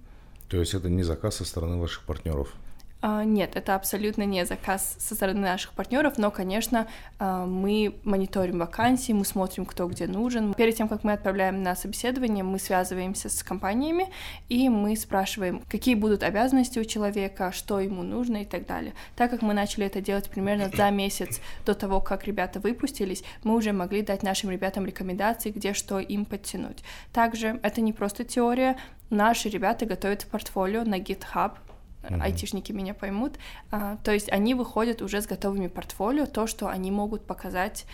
То 0.49 0.57
есть 0.57 0.73
это 0.73 0.89
не 0.89 1.03
заказ 1.03 1.35
со 1.35 1.45
стороны 1.45 1.77
ваших 1.77 2.03
партнеров? 2.03 2.53
А, 3.01 3.23
нет, 3.23 3.55
это 3.55 3.75
абсолютно 3.75 4.23
не 4.23 4.45
заказ 4.45 4.97
со 4.99 5.15
стороны 5.15 5.39
наших 5.39 5.71
партнеров, 5.71 6.17
но, 6.17 6.31
конечно, 6.31 6.87
а, 7.17 7.45
мы 7.45 7.95
мониторим 8.03 8.59
вакансии, 8.59 9.13
мы 9.13 9.23
смотрим, 9.23 9.65
кто 9.65 9.87
где 9.87 10.05
нужен. 10.05 10.53
Перед 10.53 10.75
тем, 10.75 10.89
как 10.89 11.05
мы 11.05 11.13
отправляем 11.13 11.63
на 11.63 11.75
собеседование, 11.75 12.43
мы 12.43 12.59
связываемся 12.59 13.29
с 13.29 13.41
компаниями, 13.41 14.09
и 14.49 14.67
мы 14.67 14.97
спрашиваем, 14.97 15.61
какие 15.69 15.95
будут 15.95 16.23
обязанности 16.23 16.77
у 16.79 16.83
человека, 16.83 17.53
что 17.53 17.79
ему 17.79 18.03
нужно 18.03 18.41
и 18.41 18.45
так 18.45 18.65
далее. 18.65 18.93
Так 19.15 19.31
как 19.31 19.41
мы 19.43 19.53
начали 19.53 19.85
это 19.85 20.01
делать 20.01 20.29
примерно 20.29 20.69
за 20.69 20.89
месяц 20.89 21.39
до 21.65 21.75
того, 21.75 22.01
как 22.01 22.25
ребята 22.25 22.59
выпустились, 22.59 23.23
мы 23.45 23.55
уже 23.55 23.71
могли 23.71 24.01
дать 24.01 24.23
нашим 24.23 24.49
ребятам 24.49 24.85
рекомендации, 24.85 25.51
где 25.51 25.73
что 25.73 25.99
им 25.99 26.25
подтянуть. 26.25 26.83
Также 27.13 27.61
это 27.63 27.79
не 27.79 27.93
просто 27.93 28.25
теория, 28.25 28.77
наши 29.09 29.47
ребята 29.47 29.85
готовят 29.85 30.27
портфолио 30.29 30.83
на 30.83 30.99
GitHub, 30.99 31.53
uh-huh. 32.03 32.21
айтишники 32.21 32.71
меня 32.71 32.93
поймут. 32.93 33.37
А, 33.71 33.97
то 34.03 34.11
есть 34.11 34.31
они 34.31 34.53
выходят 34.53 35.01
уже 35.01 35.21
с 35.21 35.27
готовыми 35.27 35.67
портфолио, 35.67 36.25
то, 36.25 36.47
что 36.47 36.67
они 36.67 36.91
могут 36.91 37.25
показать 37.25 37.85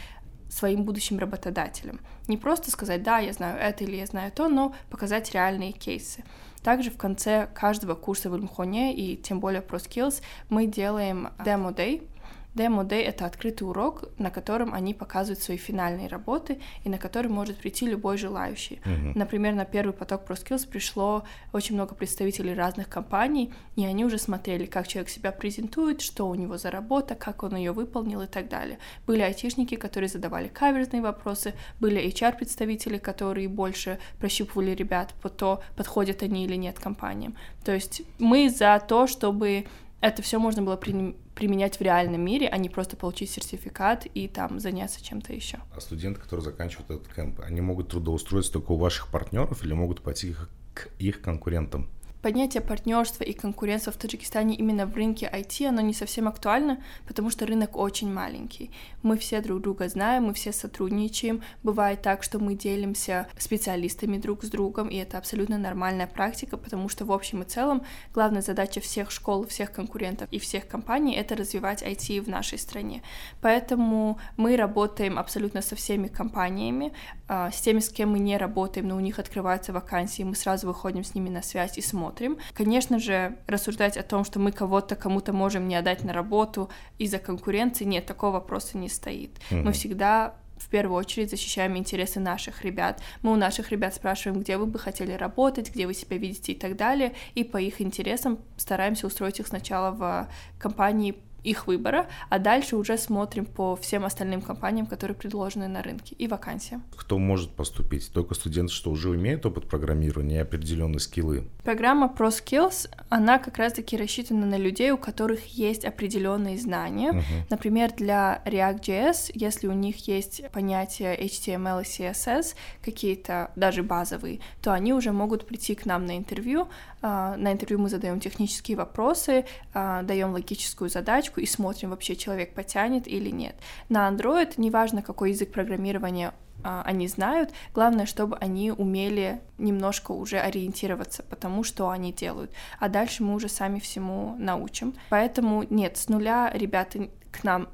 своим 0.50 0.84
будущим 0.84 1.20
работодателям. 1.20 2.00
Не 2.28 2.38
просто 2.38 2.72
сказать, 2.72 3.04
да, 3.04 3.20
я 3.20 3.34
знаю 3.34 3.60
это 3.60 3.84
или 3.84 3.96
я 3.96 4.06
знаю 4.06 4.32
то, 4.32 4.48
но 4.48 4.74
показать 4.90 5.34
реальные 5.34 5.72
кейсы. 5.72 6.24
Также 6.64 6.90
в 6.90 6.98
конце 6.98 7.48
каждого 7.54 7.94
курса 7.94 8.30
в 8.30 8.36
Ильмхоне 8.36 8.96
и 8.96 9.18
тем 9.18 9.40
более 9.40 9.62
про 9.62 9.78
skills 9.78 10.22
мы 10.50 10.66
делаем 10.66 11.30
демо-дей, 11.44 12.08
Demo 12.56 12.88
Day— 12.88 13.02
это 13.04 13.26
открытый 13.26 13.68
урок, 13.68 14.06
на 14.18 14.32
котором 14.32 14.74
они 14.74 14.94
показывают 14.94 15.44
свои 15.44 15.58
финальные 15.58 16.08
работы 16.08 16.60
и 16.86 16.90
на 16.90 16.98
который 16.98 17.28
может 17.28 17.58
прийти 17.58 17.86
любой 17.86 18.18
желающий. 18.18 18.80
Uh-huh. 18.86 19.12
Например, 19.16 19.54
на 19.54 19.66
первый 19.66 19.94
поток 19.94 20.24
ProSkills 20.28 20.68
пришло 20.68 21.24
очень 21.54 21.76
много 21.76 21.96
представителей 21.96 22.54
разных 22.54 22.88
компаний, 22.88 23.54
и 23.76 23.86
они 23.86 24.06
уже 24.06 24.18
смотрели, 24.18 24.66
как 24.66 24.88
человек 24.88 25.10
себя 25.10 25.32
презентует, 25.32 26.02
что 26.02 26.30
у 26.30 26.36
него 26.36 26.58
за 26.58 26.72
работа, 26.72 27.16
как 27.16 27.44
он 27.44 27.56
ее 27.58 27.74
выполнил 27.74 28.22
и 28.22 28.28
так 28.28 28.48
далее. 28.48 28.80
Были 29.06 29.22
айтишники, 29.22 29.76
которые 29.76 30.08
задавали 30.08 30.48
каверзные 30.48 31.02
вопросы, 31.02 31.54
были 31.82 32.02
HR-представители, 32.08 32.98
которые 32.98 33.50
больше 33.50 34.00
прощупывали 34.20 34.72
ребят 34.72 35.14
по 35.22 35.30
то, 35.30 35.62
подходят 35.76 36.24
они 36.24 36.46
или 36.46 36.56
нет 36.56 36.80
компаниям. 36.80 37.36
То 37.66 37.74
есть 37.74 38.04
мы 38.20 38.50
за 38.50 38.82
то, 38.88 39.08
чтобы 39.08 39.66
это 40.08 40.22
все 40.22 40.40
можно 40.40 40.62
было 40.62 40.78
при 40.78 41.16
применять 41.36 41.78
в 41.78 41.82
реальном 41.82 42.22
мире, 42.22 42.48
а 42.48 42.58
не 42.58 42.70
просто 42.70 42.96
получить 42.96 43.30
сертификат 43.30 44.06
и 44.14 44.30
там 44.30 44.60
заняться 44.62 45.04
чем-то 45.04 45.34
еще. 45.34 45.58
А 45.76 45.82
студенты, 45.82 46.22
которые 46.22 46.46
заканчивают 46.46 46.90
этот 46.90 47.14
кемп, 47.14 47.42
они 47.42 47.60
могут 47.60 47.90
трудоустроиться 47.90 48.54
только 48.54 48.72
у 48.72 48.78
ваших 48.78 49.10
партнеров 49.10 49.62
или 49.64 49.74
могут 49.74 50.02
пойти 50.02 50.34
к 50.74 50.90
их 50.98 51.22
конкурентам? 51.22 51.90
Понятие 52.26 52.62
партнерства 52.62 53.24
и 53.24 53.34
конкуренция 53.34 53.92
в 53.92 53.98
Таджикистане 53.98 54.56
именно 54.56 54.88
в 54.88 54.96
рынке 54.96 55.30
IT, 55.32 55.68
оно 55.68 55.82
не 55.82 55.94
совсем 55.94 56.28
актуально, 56.28 56.80
потому 57.06 57.30
что 57.30 57.46
рынок 57.46 57.78
очень 57.78 58.12
маленький. 58.12 58.72
Мы 59.04 59.16
все 59.20 59.42
друг 59.42 59.62
друга 59.62 59.88
знаем, 59.90 60.24
мы 60.24 60.34
все 60.34 60.52
сотрудничаем. 60.52 61.44
Бывает 61.62 62.02
так, 62.02 62.24
что 62.24 62.40
мы 62.40 62.56
делимся 62.56 63.28
специалистами 63.38 64.18
друг 64.18 64.44
с 64.44 64.50
другом, 64.50 64.88
и 64.88 64.96
это 64.96 65.20
абсолютно 65.20 65.60
нормальная 65.60 66.08
практика, 66.08 66.58
потому 66.58 66.90
что 66.90 67.06
в 67.06 67.12
общем 67.12 67.44
и 67.44 67.46
целом 67.46 67.84
главная 68.12 68.42
задача 68.42 68.82
всех 68.82 69.12
школ, 69.12 69.46
всех 69.46 69.72
конкурентов 69.72 70.28
и 70.32 70.40
всех 70.40 70.68
компаний— 70.68 71.14
это 71.18 71.36
развивать 71.36 71.84
IT 71.84 72.22
в 72.22 72.28
нашей 72.28 72.58
стране. 72.58 73.04
Поэтому 73.40 74.18
мы 74.36 74.58
работаем 74.58 75.20
абсолютно 75.20 75.62
со 75.62 75.76
всеми 75.76 76.08
компаниями, 76.08 76.92
а, 77.28 77.52
с 77.52 77.62
теми, 77.62 77.82
с 77.82 77.90
кем 77.90 78.14
мы 78.14 78.20
не 78.20 78.36
работаем, 78.38 78.88
но 78.88 78.96
у 78.96 79.00
них 79.00 79.20
открываются 79.20 79.74
вакансии, 79.74 80.24
мы 80.24 80.34
сразу 80.34 80.66
выходим 80.66 81.04
с 81.04 81.14
ними 81.14 81.30
на 81.30 81.44
связь 81.44 81.78
и 81.78 81.82
смотрим, 81.82 82.15
смотрим. 82.16 82.38
Конечно 82.54 83.00
же, 83.00 83.36
рассуждать 83.48 83.98
о 83.98 84.04
том, 84.04 84.24
что 84.24 84.40
мы 84.40 84.52
кого-то 84.52 84.96
кому-то 84.96 85.34
можем 85.34 85.68
не 85.68 85.76
отдать 85.76 86.04
на 86.04 86.14
работу 86.14 86.70
из-за 86.98 87.20
конкуренции, 87.20 87.86
нет, 87.86 88.06
такого 88.06 88.34
вопроса 88.34 88.78
не 88.78 88.90
стоит. 88.90 89.32
Mm-hmm. 89.50 89.64
Мы 89.64 89.72
всегда 89.72 90.36
в 90.58 90.70
первую 90.70 90.98
очередь 90.98 91.30
защищаем 91.30 91.76
интересы 91.78 92.20
наших 92.20 92.64
ребят. 92.64 93.02
Мы 93.22 93.34
у 93.34 93.36
наших 93.36 93.72
ребят 93.72 93.94
спрашиваем, 93.94 94.42
где 94.42 94.58
вы 94.58 94.66
бы 94.66 94.80
хотели 94.80 95.12
работать, 95.12 95.70
где 95.70 95.86
вы 95.86 95.94
себя 95.94 96.18
видите 96.18 96.54
и 96.54 96.56
так 96.56 96.78
далее, 96.78 97.14
и 97.36 97.44
по 97.44 97.58
их 97.58 97.82
интересам 97.82 98.40
стараемся 98.56 99.08
устроить 99.08 99.40
их 99.40 99.48
сначала 99.48 99.92
в 99.92 100.30
компании 100.58 101.16
их 101.46 101.68
выбора, 101.68 102.08
а 102.30 102.40
дальше 102.40 102.76
уже 102.76 102.98
смотрим 102.98 103.46
по 103.46 103.76
всем 103.76 104.06
остальным 104.06 104.42
компаниям, 104.42 104.86
которые 104.86 105.16
предложены 105.16 105.68
на 105.68 105.82
рынке, 105.82 106.16
и 106.16 106.28
вакансиям. 106.28 106.84
Кто 106.96 107.18
может 107.18 107.52
поступить? 107.52 108.12
Только 108.12 108.34
студенты, 108.34 108.74
что 108.74 108.92
уже 108.92 109.16
имеют 109.16 109.46
опыт 109.46 109.68
программирования 109.70 110.38
и 110.38 110.40
определенные 110.40 111.00
скиллы? 111.00 111.48
Программа 111.64 112.14
ProSkills, 112.16 112.90
она 113.10 113.38
как 113.40 113.58
раз-таки 113.58 113.98
рассчитана 113.98 114.46
на 114.46 114.58
людей, 114.58 114.92
у 114.92 114.98
которых 114.98 115.46
есть 115.46 115.86
определенные 115.86 116.58
знания. 116.58 117.12
Uh-huh. 117.12 117.46
Например, 117.50 117.92
для 117.96 118.42
React.js, 118.46 119.32
если 119.34 119.68
у 119.68 119.74
них 119.74 120.08
есть 120.08 120.42
понятия 120.52 121.16
HTML 121.16 121.82
и 121.82 121.86
CSS, 121.86 122.56
какие-то 122.84 123.52
даже 123.56 123.84
базовые, 123.84 124.40
то 124.62 124.74
они 124.74 124.94
уже 124.94 125.12
могут 125.12 125.46
прийти 125.46 125.76
к 125.76 125.86
нам 125.86 126.06
на 126.06 126.18
интервью. 126.18 126.68
А, 127.02 127.36
на 127.38 127.54
интервью 127.54 127.80
мы 127.80 127.90
задаем 127.90 128.20
технические 128.20 128.78
вопросы, 128.78 129.46
а, 129.74 130.02
даем 130.02 130.32
логическую 130.32 130.90
задачку, 130.90 131.35
и 131.42 131.46
смотрим, 131.46 131.90
вообще 131.92 132.16
человек 132.16 132.54
потянет 132.54 133.08
или 133.08 133.30
нет. 133.30 133.56
На 133.90 134.10
Android, 134.10 134.54
неважно, 134.58 135.02
какой 135.02 135.32
язык 135.32 135.52
программирования 135.52 136.34
а, 136.64 136.82
они 136.84 137.08
знают, 137.08 137.52
главное, 137.74 138.06
чтобы 138.06 138.38
они 138.38 138.72
умели 138.72 139.42
немножко 139.58 140.12
уже 140.12 140.40
ориентироваться, 140.40 141.24
потому 141.24 141.64
что 141.64 141.90
они 141.90 142.12
делают. 142.12 142.52
А 142.80 142.90
дальше 142.90 143.24
мы 143.24 143.36
уже 143.36 143.50
сами 143.50 143.80
всему 143.80 144.36
научим. 144.40 144.96
Поэтому 145.10 145.64
нет, 145.70 145.98
с 145.98 146.10
нуля 146.10 146.52
ребята 146.54 147.10
к 147.32 147.44
нам 147.44 147.68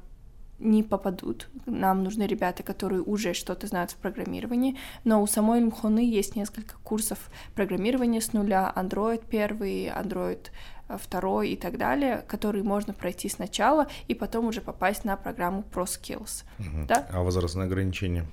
не 0.58 0.82
попадут. 0.82 1.48
Нам 1.66 2.04
нужны 2.04 2.24
ребята, 2.24 2.62
которые 2.62 3.02
уже 3.02 3.34
что-то 3.34 3.66
знают 3.66 3.90
в 3.90 3.96
программировании, 3.96 4.78
но 5.04 5.20
у 5.22 5.26
самой 5.26 5.60
Мхоны 5.60 5.98
есть 6.00 6.36
несколько 6.36 6.76
курсов 6.84 7.30
программирования 7.54 8.20
с 8.20 8.32
нуля, 8.32 8.72
Android 8.76 9.24
первый, 9.28 9.86
Android 9.86 10.50
второй 10.98 11.50
и 11.50 11.56
так 11.56 11.78
далее, 11.78 12.24
которые 12.26 12.64
можно 12.64 12.92
пройти 12.92 13.28
сначала 13.28 13.86
и 14.08 14.14
потом 14.14 14.46
уже 14.46 14.60
попасть 14.60 15.04
на 15.04 15.16
программу 15.16 15.64
ProSkills. 15.72 16.44
Угу. 16.58 16.86
Да? 16.88 17.06
А 17.10 17.22
возрастное 17.22 17.66
ограничение? 17.66 18.26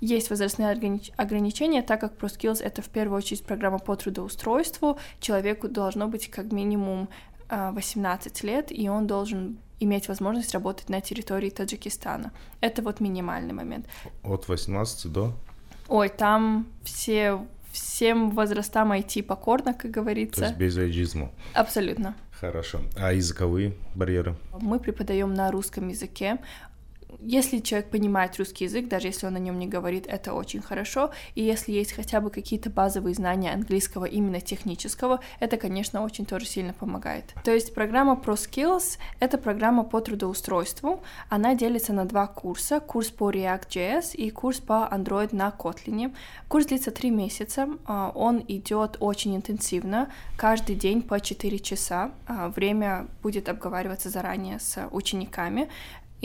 Есть 0.00 0.28
возрастные 0.28 0.70
ограничения, 1.16 1.82
так 1.82 2.00
как 2.00 2.18
ProSkills— 2.18 2.62
это 2.62 2.82
в 2.82 2.88
первую 2.88 3.18
очередь 3.18 3.44
программа 3.44 3.78
по 3.78 3.96
трудоустройству, 3.96 4.98
человеку 5.20 5.68
должно 5.68 6.06
быть 6.06 6.30
как 6.30 6.52
минимум 6.52 7.08
18 7.48 8.44
а, 8.44 8.46
лет, 8.46 8.66
и 8.70 8.88
он 8.88 9.06
должен 9.06 9.58
иметь 9.80 10.08
возможность 10.08 10.52
работать 10.52 10.88
на 10.88 11.00
территории 11.00 11.50
Таджикистана. 11.50 12.32
Это 12.60 12.82
вот 12.82 13.00
минимальный 13.00 13.54
момент. 13.54 13.86
От 14.22 14.48
18 14.48 15.12
до? 15.12 15.32
Ой, 15.88 16.08
там 16.08 16.66
все 16.82 17.46
всем 17.76 18.30
возрастам 18.30 18.92
IT 18.92 19.22
покорно, 19.22 19.74
как 19.74 19.90
говорится. 19.90 20.40
То 20.40 20.46
есть 20.46 20.58
без 20.58 20.76
эйджизма. 20.76 21.30
Абсолютно. 21.54 22.14
Хорошо. 22.32 22.80
А 22.96 23.12
языковые 23.12 23.74
барьеры? 23.94 24.36
Мы 24.60 24.78
преподаем 24.78 25.32
на 25.32 25.50
русском 25.50 25.88
языке 25.88 26.38
если 27.20 27.58
человек 27.58 27.90
понимает 27.90 28.36
русский 28.38 28.64
язык, 28.64 28.88
даже 28.88 29.08
если 29.08 29.26
он 29.26 29.34
на 29.34 29.38
нем 29.38 29.58
не 29.58 29.66
говорит, 29.66 30.06
это 30.06 30.34
очень 30.34 30.62
хорошо. 30.62 31.10
И 31.34 31.42
если 31.42 31.72
есть 31.72 31.92
хотя 31.92 32.20
бы 32.20 32.30
какие-то 32.30 32.70
базовые 32.70 33.14
знания 33.14 33.52
английского, 33.52 34.04
именно 34.04 34.40
технического, 34.40 35.20
это, 35.40 35.56
конечно, 35.56 36.02
очень 36.02 36.26
тоже 36.26 36.46
сильно 36.46 36.72
помогает. 36.72 37.34
То 37.44 37.52
есть 37.52 37.74
программа 37.74 38.14
ProSkills— 38.14 38.98
это 39.20 39.38
программа 39.38 39.84
по 39.84 40.00
трудоустройству. 40.00 41.02
Она 41.28 41.54
делится 41.54 41.92
на 41.92 42.04
два 42.04 42.26
курса. 42.26 42.80
Курс 42.80 43.10
по 43.10 43.30
React.js 43.30 44.14
и 44.14 44.30
курс 44.30 44.60
по 44.60 44.88
Android 44.90 45.34
на 45.34 45.54
Kotlin. 45.56 46.14
Курс 46.48 46.66
длится 46.66 46.90
три 46.90 47.10
месяца. 47.10 47.68
А, 47.86 48.12
он 48.14 48.44
идет 48.48 48.96
очень 49.00 49.36
интенсивно, 49.36 50.10
каждый 50.36 50.76
день 50.76 51.02
по 51.02 51.20
4 51.20 51.58
часа. 51.58 52.10
А, 52.26 52.48
время 52.48 53.06
будет 53.22 53.48
обговариваться 53.48 54.10
заранее 54.10 54.58
с 54.60 54.88
учениками. 54.90 55.68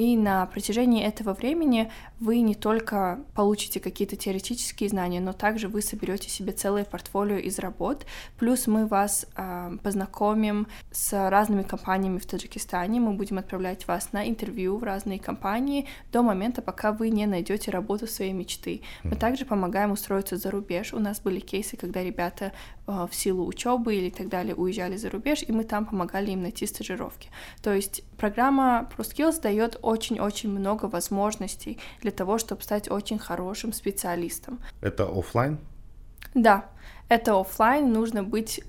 И 0.01 0.17
на 0.17 0.47
протяжении 0.47 1.03
этого 1.03 1.35
времени 1.35 1.91
вы 2.19 2.39
не 2.39 2.55
только 2.55 3.19
получите 3.35 3.79
какие-то 3.79 4.15
теоретические 4.15 4.89
знания, 4.89 5.19
но 5.19 5.31
также 5.31 5.67
вы 5.67 5.83
соберете 5.83 6.27
себе 6.27 6.53
целое 6.53 6.85
портфолио 6.85 7.37
из 7.37 7.59
работ. 7.59 8.07
Плюс 8.39 8.65
мы 8.65 8.87
вас 8.87 9.27
э, 9.35 9.77
познакомим 9.83 10.65
с 10.91 11.29
разными 11.29 11.61
компаниями 11.61 12.17
в 12.17 12.25
Таджикистане. 12.25 12.99
Мы 12.99 13.13
будем 13.13 13.37
отправлять 13.37 13.87
вас 13.87 14.11
на 14.11 14.27
интервью 14.27 14.77
в 14.77 14.83
разные 14.83 15.19
компании 15.19 15.85
до 16.11 16.23
момента, 16.23 16.63
пока 16.63 16.93
вы 16.93 17.11
не 17.11 17.27
найдете 17.27 17.69
работу 17.69 18.07
своей 18.07 18.33
мечты. 18.33 18.81
Мы 19.03 19.15
также 19.15 19.45
помогаем 19.45 19.91
устроиться 19.91 20.35
за 20.35 20.49
рубеж. 20.49 20.93
У 20.93 20.99
нас 20.99 21.19
были 21.19 21.39
кейсы, 21.39 21.77
когда 21.77 22.03
ребята 22.03 22.53
э, 22.87 23.07
в 23.07 23.13
силу 23.13 23.45
учебы 23.45 23.93
или 23.93 24.09
так 24.09 24.29
далее 24.29 24.55
уезжали 24.55 24.97
за 24.97 25.11
рубеж, 25.11 25.43
и 25.47 25.51
мы 25.51 25.63
там 25.63 25.85
помогали 25.85 26.31
им 26.31 26.41
найти 26.41 26.65
стажировки. 26.65 27.29
То 27.61 27.71
есть 27.71 28.03
программа 28.21 28.87
ProSkills 28.95 29.41
дает 29.41 29.79
очень-очень 29.81 30.49
много 30.51 30.85
возможностей 30.85 31.79
для 32.01 32.11
того, 32.11 32.37
чтобы 32.37 32.61
стать 32.61 32.91
очень 32.91 33.17
хорошим 33.17 33.73
специалистом. 33.73 34.59
Это 34.79 35.05
офлайн? 35.05 35.57
Да, 36.35 36.65
это 37.09 37.39
офлайн. 37.39 37.91
Нужно 37.91 38.21
быть 38.21 38.63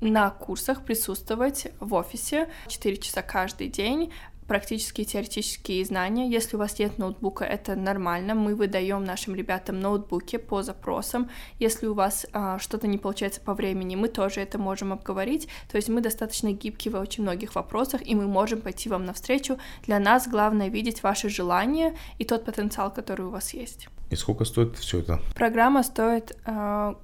на 0.00 0.30
курсах 0.30 0.82
присутствовать 0.82 1.66
в 1.78 1.92
офисе 1.92 2.48
4 2.68 2.96
часа 2.96 3.20
каждый 3.20 3.68
день, 3.68 4.14
практические 4.46 5.04
теоретические 5.04 5.84
знания. 5.84 6.28
Если 6.28 6.56
у 6.56 6.58
вас 6.58 6.78
нет 6.78 6.98
ноутбука, 6.98 7.44
это 7.44 7.76
нормально. 7.76 8.34
Мы 8.34 8.54
выдаем 8.54 9.04
нашим 9.04 9.34
ребятам 9.34 9.80
ноутбуки 9.80 10.36
по 10.36 10.62
запросам. 10.62 11.30
Если 11.58 11.86
у 11.86 11.94
вас 11.94 12.26
а, 12.32 12.58
что-то 12.58 12.86
не 12.86 12.98
получается 12.98 13.40
по 13.40 13.54
времени, 13.54 13.96
мы 13.96 14.08
тоже 14.08 14.40
это 14.40 14.58
можем 14.58 14.92
обговорить. 14.92 15.48
То 15.70 15.76
есть 15.76 15.88
мы 15.88 16.00
достаточно 16.00 16.52
гибкие 16.52 16.92
в 16.92 17.00
очень 17.00 17.22
многих 17.22 17.54
вопросах, 17.54 18.06
и 18.06 18.14
мы 18.14 18.26
можем 18.26 18.60
пойти 18.60 18.88
вам 18.88 19.04
навстречу. 19.04 19.58
Для 19.82 19.98
нас 19.98 20.28
главное 20.28 20.68
видеть 20.68 21.02
ваши 21.02 21.28
желания 21.28 21.96
и 22.18 22.24
тот 22.24 22.44
потенциал, 22.44 22.92
который 22.92 23.26
у 23.26 23.30
вас 23.30 23.54
есть. 23.54 23.88
И 24.10 24.16
сколько 24.16 24.44
стоит 24.44 24.76
все 24.78 25.00
это? 25.00 25.20
Программа 25.34 25.82
стоит 25.82 26.36
а, 26.44 26.96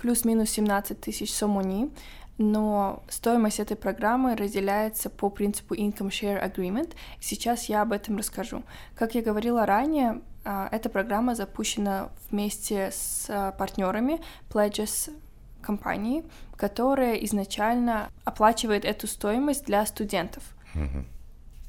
плюс-минус 0.00 0.50
17 0.50 1.00
тысяч 1.00 1.32
сомони 1.32 1.90
но 2.38 3.02
стоимость 3.08 3.58
этой 3.58 3.76
программы 3.76 4.36
разделяется 4.36 5.10
по 5.10 5.28
принципу 5.28 5.74
Income 5.74 6.10
Share 6.10 6.42
Agreement. 6.42 6.94
Сейчас 7.20 7.64
я 7.64 7.82
об 7.82 7.92
этом 7.92 8.16
расскажу. 8.16 8.62
Как 8.94 9.16
я 9.16 9.22
говорила 9.22 9.66
ранее, 9.66 10.22
а, 10.44 10.68
эта 10.70 10.88
программа 10.88 11.34
запущена 11.34 12.10
вместе 12.30 12.90
с 12.92 13.26
а, 13.28 13.50
партнерами 13.52 14.20
Pledges 14.50 15.12
компании, 15.60 16.24
которая 16.56 17.16
изначально 17.16 18.08
оплачивает 18.24 18.84
эту 18.84 19.08
стоимость 19.08 19.66
для 19.66 19.84
студентов. 19.84 20.42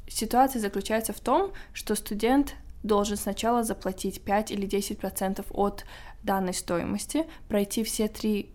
Ситуация 0.08 0.60
заключается 0.60 1.14
в 1.14 1.20
том, 1.20 1.52
что 1.74 1.96
студент 1.96 2.56
должен 2.84 3.18
сначала 3.18 3.64
заплатить 3.64 4.24
5 4.24 4.52
или 4.52 4.68
10% 4.68 5.46
от 5.52 5.86
данной 6.24 6.54
стоимости, 6.54 7.26
пройти 7.48 7.84
все 7.84 8.08
три 8.08 8.52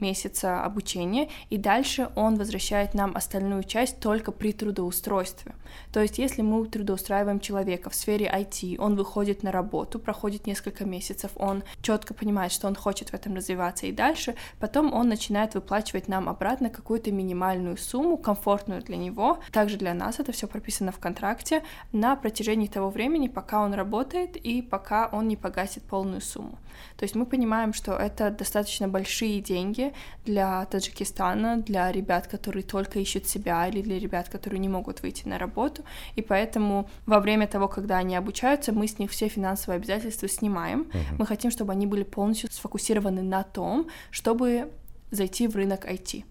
месяца 0.00 0.64
обучения, 0.64 1.28
и 1.50 1.56
дальше 1.56 2.10
он 2.16 2.36
возвращает 2.36 2.94
нам 2.94 3.16
остальную 3.16 3.64
часть 3.64 4.00
только 4.00 4.32
при 4.32 4.52
трудоустройстве. 4.52 5.54
То 5.92 6.00
есть, 6.00 6.18
если 6.18 6.42
мы 6.42 6.66
трудоустраиваем 6.66 7.40
человека 7.40 7.90
в 7.90 7.94
сфере 7.94 8.26
IT, 8.26 8.76
он 8.78 8.96
выходит 8.96 9.42
на 9.42 9.52
работу, 9.52 9.98
проходит 9.98 10.46
несколько 10.46 10.84
месяцев, 10.84 11.30
он 11.36 11.62
четко 11.82 12.14
понимает, 12.14 12.52
что 12.52 12.66
он 12.66 12.74
хочет 12.74 13.10
в 13.10 13.14
этом 13.14 13.34
развиваться 13.34 13.86
и 13.86 13.92
дальше, 13.92 14.34
потом 14.58 14.92
он 14.92 15.08
начинает 15.08 15.54
выплачивать 15.54 16.08
нам 16.08 16.28
обратно 16.28 16.70
какую-то 16.70 17.10
минимальную 17.12 17.76
сумму, 17.76 18.16
комфортную 18.16 18.82
для 18.82 18.96
него. 18.96 19.38
Также 19.52 19.76
для 19.76 19.94
нас 19.94 20.20
это 20.20 20.32
все 20.32 20.46
прописано 20.46 20.92
в 20.92 20.98
контракте 20.98 21.62
на 21.92 22.16
протяжении 22.16 22.66
того 22.66 22.90
времени, 22.90 23.28
пока 23.28 23.62
он 23.62 23.74
работает 23.74 24.36
и 24.36 24.62
пока 24.62 25.08
он 25.12 25.28
не 25.28 25.36
погасит 25.36 25.82
полную 25.84 26.20
сумму. 26.20 26.58
То 26.96 27.04
есть 27.04 27.14
мы 27.14 27.26
понимаем, 27.26 27.72
что 27.72 27.92
это 27.92 28.30
достаточно 28.30 28.88
большие 28.88 29.40
деньги 29.40 29.92
для 30.24 30.64
Таджикистана, 30.66 31.58
для 31.58 31.92
ребят, 31.92 32.26
которые 32.26 32.62
только 32.62 32.98
ищут 32.98 33.26
себя, 33.26 33.66
или 33.68 33.82
для 33.82 33.98
ребят, 33.98 34.28
которые 34.28 34.58
не 34.58 34.68
могут 34.68 35.02
выйти 35.02 35.28
на 35.28 35.38
работу. 35.38 35.82
И 36.16 36.22
поэтому 36.22 36.88
во 37.06 37.20
время 37.20 37.46
того, 37.46 37.68
когда 37.68 37.98
они 37.98 38.16
обучаются, 38.16 38.72
мы 38.72 38.86
с 38.86 38.98
них 38.98 39.10
все 39.10 39.28
финансовые 39.28 39.76
обязательства 39.76 40.28
снимаем. 40.28 40.82
Uh-huh. 40.82 41.16
Мы 41.18 41.26
хотим, 41.26 41.50
чтобы 41.50 41.72
они 41.72 41.86
были 41.86 42.04
полностью 42.04 42.50
сфокусированы 42.50 43.22
на 43.22 43.42
том, 43.42 43.88
чтобы 44.10 44.70
зайти 45.10 45.46
в 45.48 45.56
рынок 45.56 45.86
IT. 45.86 46.24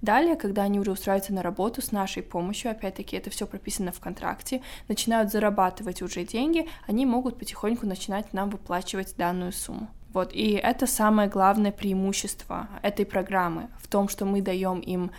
Далее, 0.00 0.36
когда 0.36 0.62
они 0.62 0.78
уже 0.78 0.92
устраиваются 0.92 1.32
на 1.32 1.42
работу 1.42 1.82
с 1.82 1.90
нашей 1.90 2.22
помощью, 2.22 2.70
опять-таки 2.70 3.16
это 3.16 3.30
все 3.30 3.46
прописано 3.46 3.90
в 3.90 3.98
контракте, 3.98 4.62
начинают 4.86 5.32
зарабатывать 5.32 6.02
уже 6.02 6.24
деньги, 6.24 6.68
они 6.86 7.04
могут 7.04 7.38
потихоньку 7.38 7.84
начинать 7.86 8.32
нам 8.32 8.50
выплачивать 8.50 9.16
данную 9.16 9.52
сумму. 9.52 9.88
Вот, 10.12 10.32
и 10.32 10.52
это 10.52 10.86
самое 10.86 11.28
главное 11.28 11.70
преимущество 11.70 12.68
этой 12.82 13.04
программы 13.04 13.68
в 13.78 13.88
том, 13.88 14.08
что 14.08 14.24
мы 14.24 14.40
даем 14.40 14.80
им 14.80 15.10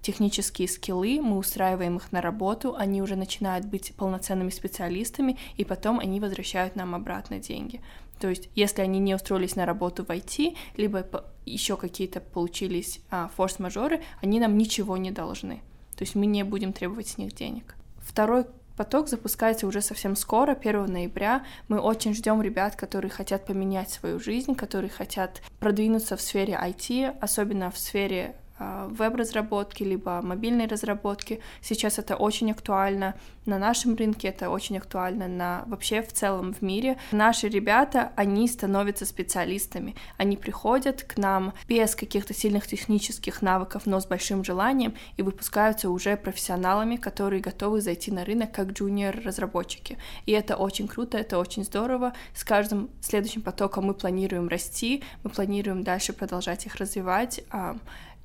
технические 0.00 0.66
скиллы, 0.66 1.20
мы 1.20 1.36
устраиваем 1.36 1.96
их 1.96 2.10
на 2.10 2.22
работу, 2.22 2.74
они 2.74 3.02
уже 3.02 3.16
начинают 3.16 3.66
быть 3.66 3.94
полноценными 3.96 4.50
специалистами, 4.50 5.36
и 5.56 5.64
потом 5.64 5.98
они 5.98 6.20
возвращают 6.20 6.74
нам 6.74 6.94
обратно 6.94 7.38
деньги. 7.38 7.82
То 8.18 8.28
есть, 8.28 8.50
если 8.54 8.82
они 8.82 8.98
не 8.98 9.14
устроились 9.14 9.56
на 9.56 9.66
работу 9.66 10.04
в 10.04 10.08
IT, 10.10 10.56
либо 10.76 11.06
еще 11.46 11.76
какие-то 11.76 12.20
получились 12.20 13.00
а, 13.10 13.30
форс-мажоры, 13.36 14.02
они 14.22 14.40
нам 14.40 14.58
ничего 14.58 14.96
не 14.96 15.10
должны. 15.10 15.62
То 15.96 16.02
есть 16.02 16.14
мы 16.14 16.26
не 16.26 16.44
будем 16.44 16.72
требовать 16.72 17.08
с 17.08 17.18
них 17.18 17.34
денег. 17.34 17.74
Второй 17.98 18.44
поток 18.80 19.08
запускается 19.08 19.66
уже 19.66 19.82
совсем 19.82 20.16
скоро, 20.16 20.52
1 20.52 20.86
ноября. 20.86 21.44
Мы 21.68 21.78
очень 21.78 22.14
ждем 22.14 22.40
ребят, 22.40 22.76
которые 22.76 23.10
хотят 23.10 23.44
поменять 23.44 23.90
свою 23.90 24.18
жизнь, 24.18 24.54
которые 24.54 24.88
хотят 24.88 25.42
продвинуться 25.58 26.16
в 26.16 26.22
сфере 26.22 26.54
IT, 26.54 27.14
особенно 27.20 27.70
в 27.70 27.76
сфере 27.76 28.36
веб-разработки, 28.60 29.82
либо 29.82 30.20
мобильной 30.22 30.66
разработки. 30.66 31.40
Сейчас 31.62 31.98
это 31.98 32.16
очень 32.16 32.50
актуально 32.50 33.14
на 33.46 33.58
нашем 33.58 33.96
рынке, 33.96 34.28
это 34.28 34.50
очень 34.50 34.76
актуально 34.76 35.26
на 35.26 35.64
вообще 35.66 36.02
в 36.02 36.12
целом 36.12 36.52
в 36.52 36.62
мире. 36.62 36.98
Наши 37.10 37.48
ребята, 37.48 38.12
они 38.16 38.46
становятся 38.46 39.06
специалистами. 39.06 39.94
Они 40.18 40.36
приходят 40.36 41.02
к 41.02 41.16
нам 41.16 41.54
без 41.66 41.94
каких-то 41.94 42.34
сильных 42.34 42.66
технических 42.66 43.42
навыков, 43.42 43.82
но 43.86 43.98
с 43.98 44.06
большим 44.06 44.44
желанием 44.44 44.94
и 45.16 45.22
выпускаются 45.22 45.88
уже 45.88 46.16
профессионалами, 46.16 46.96
которые 46.96 47.40
готовы 47.40 47.80
зайти 47.80 48.10
на 48.10 48.24
рынок 48.24 48.52
как 48.52 48.72
джуниор-разработчики. 48.72 49.96
И 50.26 50.32
это 50.32 50.56
очень 50.56 50.86
круто, 50.86 51.16
это 51.16 51.38
очень 51.38 51.64
здорово. 51.64 52.12
С 52.34 52.44
каждым 52.44 52.90
следующим 53.00 53.42
потоком 53.42 53.86
мы 53.86 53.94
планируем 53.94 54.48
расти, 54.48 55.02
мы 55.22 55.30
планируем 55.30 55.82
дальше 55.82 56.12
продолжать 56.12 56.66
их 56.66 56.76
развивать 56.76 57.42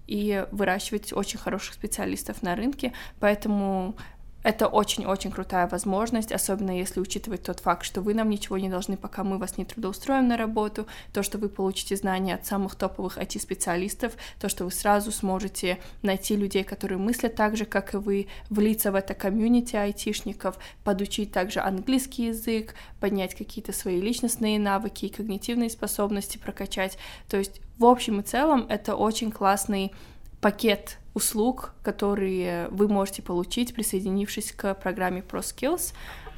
и 0.07 0.45
выращивать 0.51 1.13
очень 1.13 1.39
хороших 1.39 1.73
специалистов 1.73 2.41
на 2.41 2.55
рынке, 2.55 2.93
поэтому 3.19 3.95
Это 4.45 4.67
очень-очень 4.67 5.31
крутая 5.31 5.67
возможность, 5.67 6.31
особенно 6.31 6.69
если 6.69 6.99
учитывать 6.99 7.41
тот 7.41 7.61
факт, 7.61 7.83
что 7.83 8.01
вы 8.01 8.13
нам 8.13 8.29
ничего 8.29 8.59
не 8.59 8.69
должны, 8.69 8.95
пока 8.95 9.23
мы 9.23 9.39
вас 9.39 9.57
не 9.57 9.65
трудоустроим 9.65 10.27
на 10.27 10.37
работу, 10.37 10.85
то, 11.13 11.23
что 11.23 11.39
вы 11.39 11.49
получите 11.49 11.95
знания 11.95 12.35
от 12.35 12.45
самых 12.45 12.75
топовых 12.75 13.17
IT-специалистов, 13.17 14.13
то, 14.39 14.47
что 14.47 14.65
вы 14.65 14.71
сразу 14.71 15.11
сможете 15.11 15.79
найти 16.03 16.35
людей, 16.35 16.63
которые 16.63 16.99
мыслят 16.99 17.33
так 17.33 17.57
же, 17.57 17.65
как 17.65 17.95
и 17.95 17.97
вы, 17.97 18.27
влиться 18.51 18.91
в 18.91 18.95
это 18.95 19.15
комьюнити 19.15 19.77
айтишников, 19.77 20.59
подучить 20.83 21.31
также 21.31 21.59
английский 21.61 22.27
язык, 22.27 22.75
поднять 22.99 23.33
какие-то 23.33 23.73
свои 23.73 23.99
личностные 23.99 24.59
навыки 24.59 25.05
и 25.05 25.09
когнитивные 25.09 25.71
способности 25.71 26.37
прокачать. 26.37 26.99
То 27.29 27.37
есть, 27.37 27.61
в 27.79 27.85
общем 27.85 28.19
и 28.19 28.23
целом, 28.23 28.67
это 28.69 28.95
очень 28.95 29.31
классный 29.31 29.91
пакет 30.39 30.99
услуг, 31.15 31.73
которые 31.81 32.67
вы 32.69 32.87
можете 32.87 33.23
получить, 33.23 33.73
присоединившись 33.73 34.51
к 34.51 34.75
программе 34.75 35.21
ProSkills. 35.21 35.93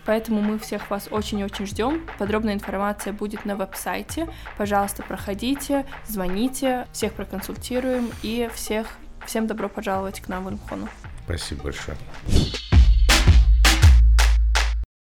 Поэтому 0.06 0.42
мы 0.42 0.58
всех 0.58 0.90
вас 0.90 1.10
очень-очень 1.12 1.66
ждем. 1.66 2.08
Подробная 2.18 2.54
информация 2.54 3.12
будет 3.12 3.44
на 3.44 3.58
веб-сайте. 3.58 4.30
Пожалуйста, 4.58 5.04
проходите, 5.04 5.86
звоните, 6.08 6.88
всех 6.94 7.12
проконсультируем 7.12 8.10
и 8.24 8.50
всех, 8.54 8.88
всем 9.26 9.48
добро 9.48 9.68
пожаловать 9.68 10.22
к 10.22 10.30
нам 10.30 10.46
в 10.46 10.50
Инхону. 10.52 10.88
Спасибо 11.26 11.64
большое. 11.64 11.98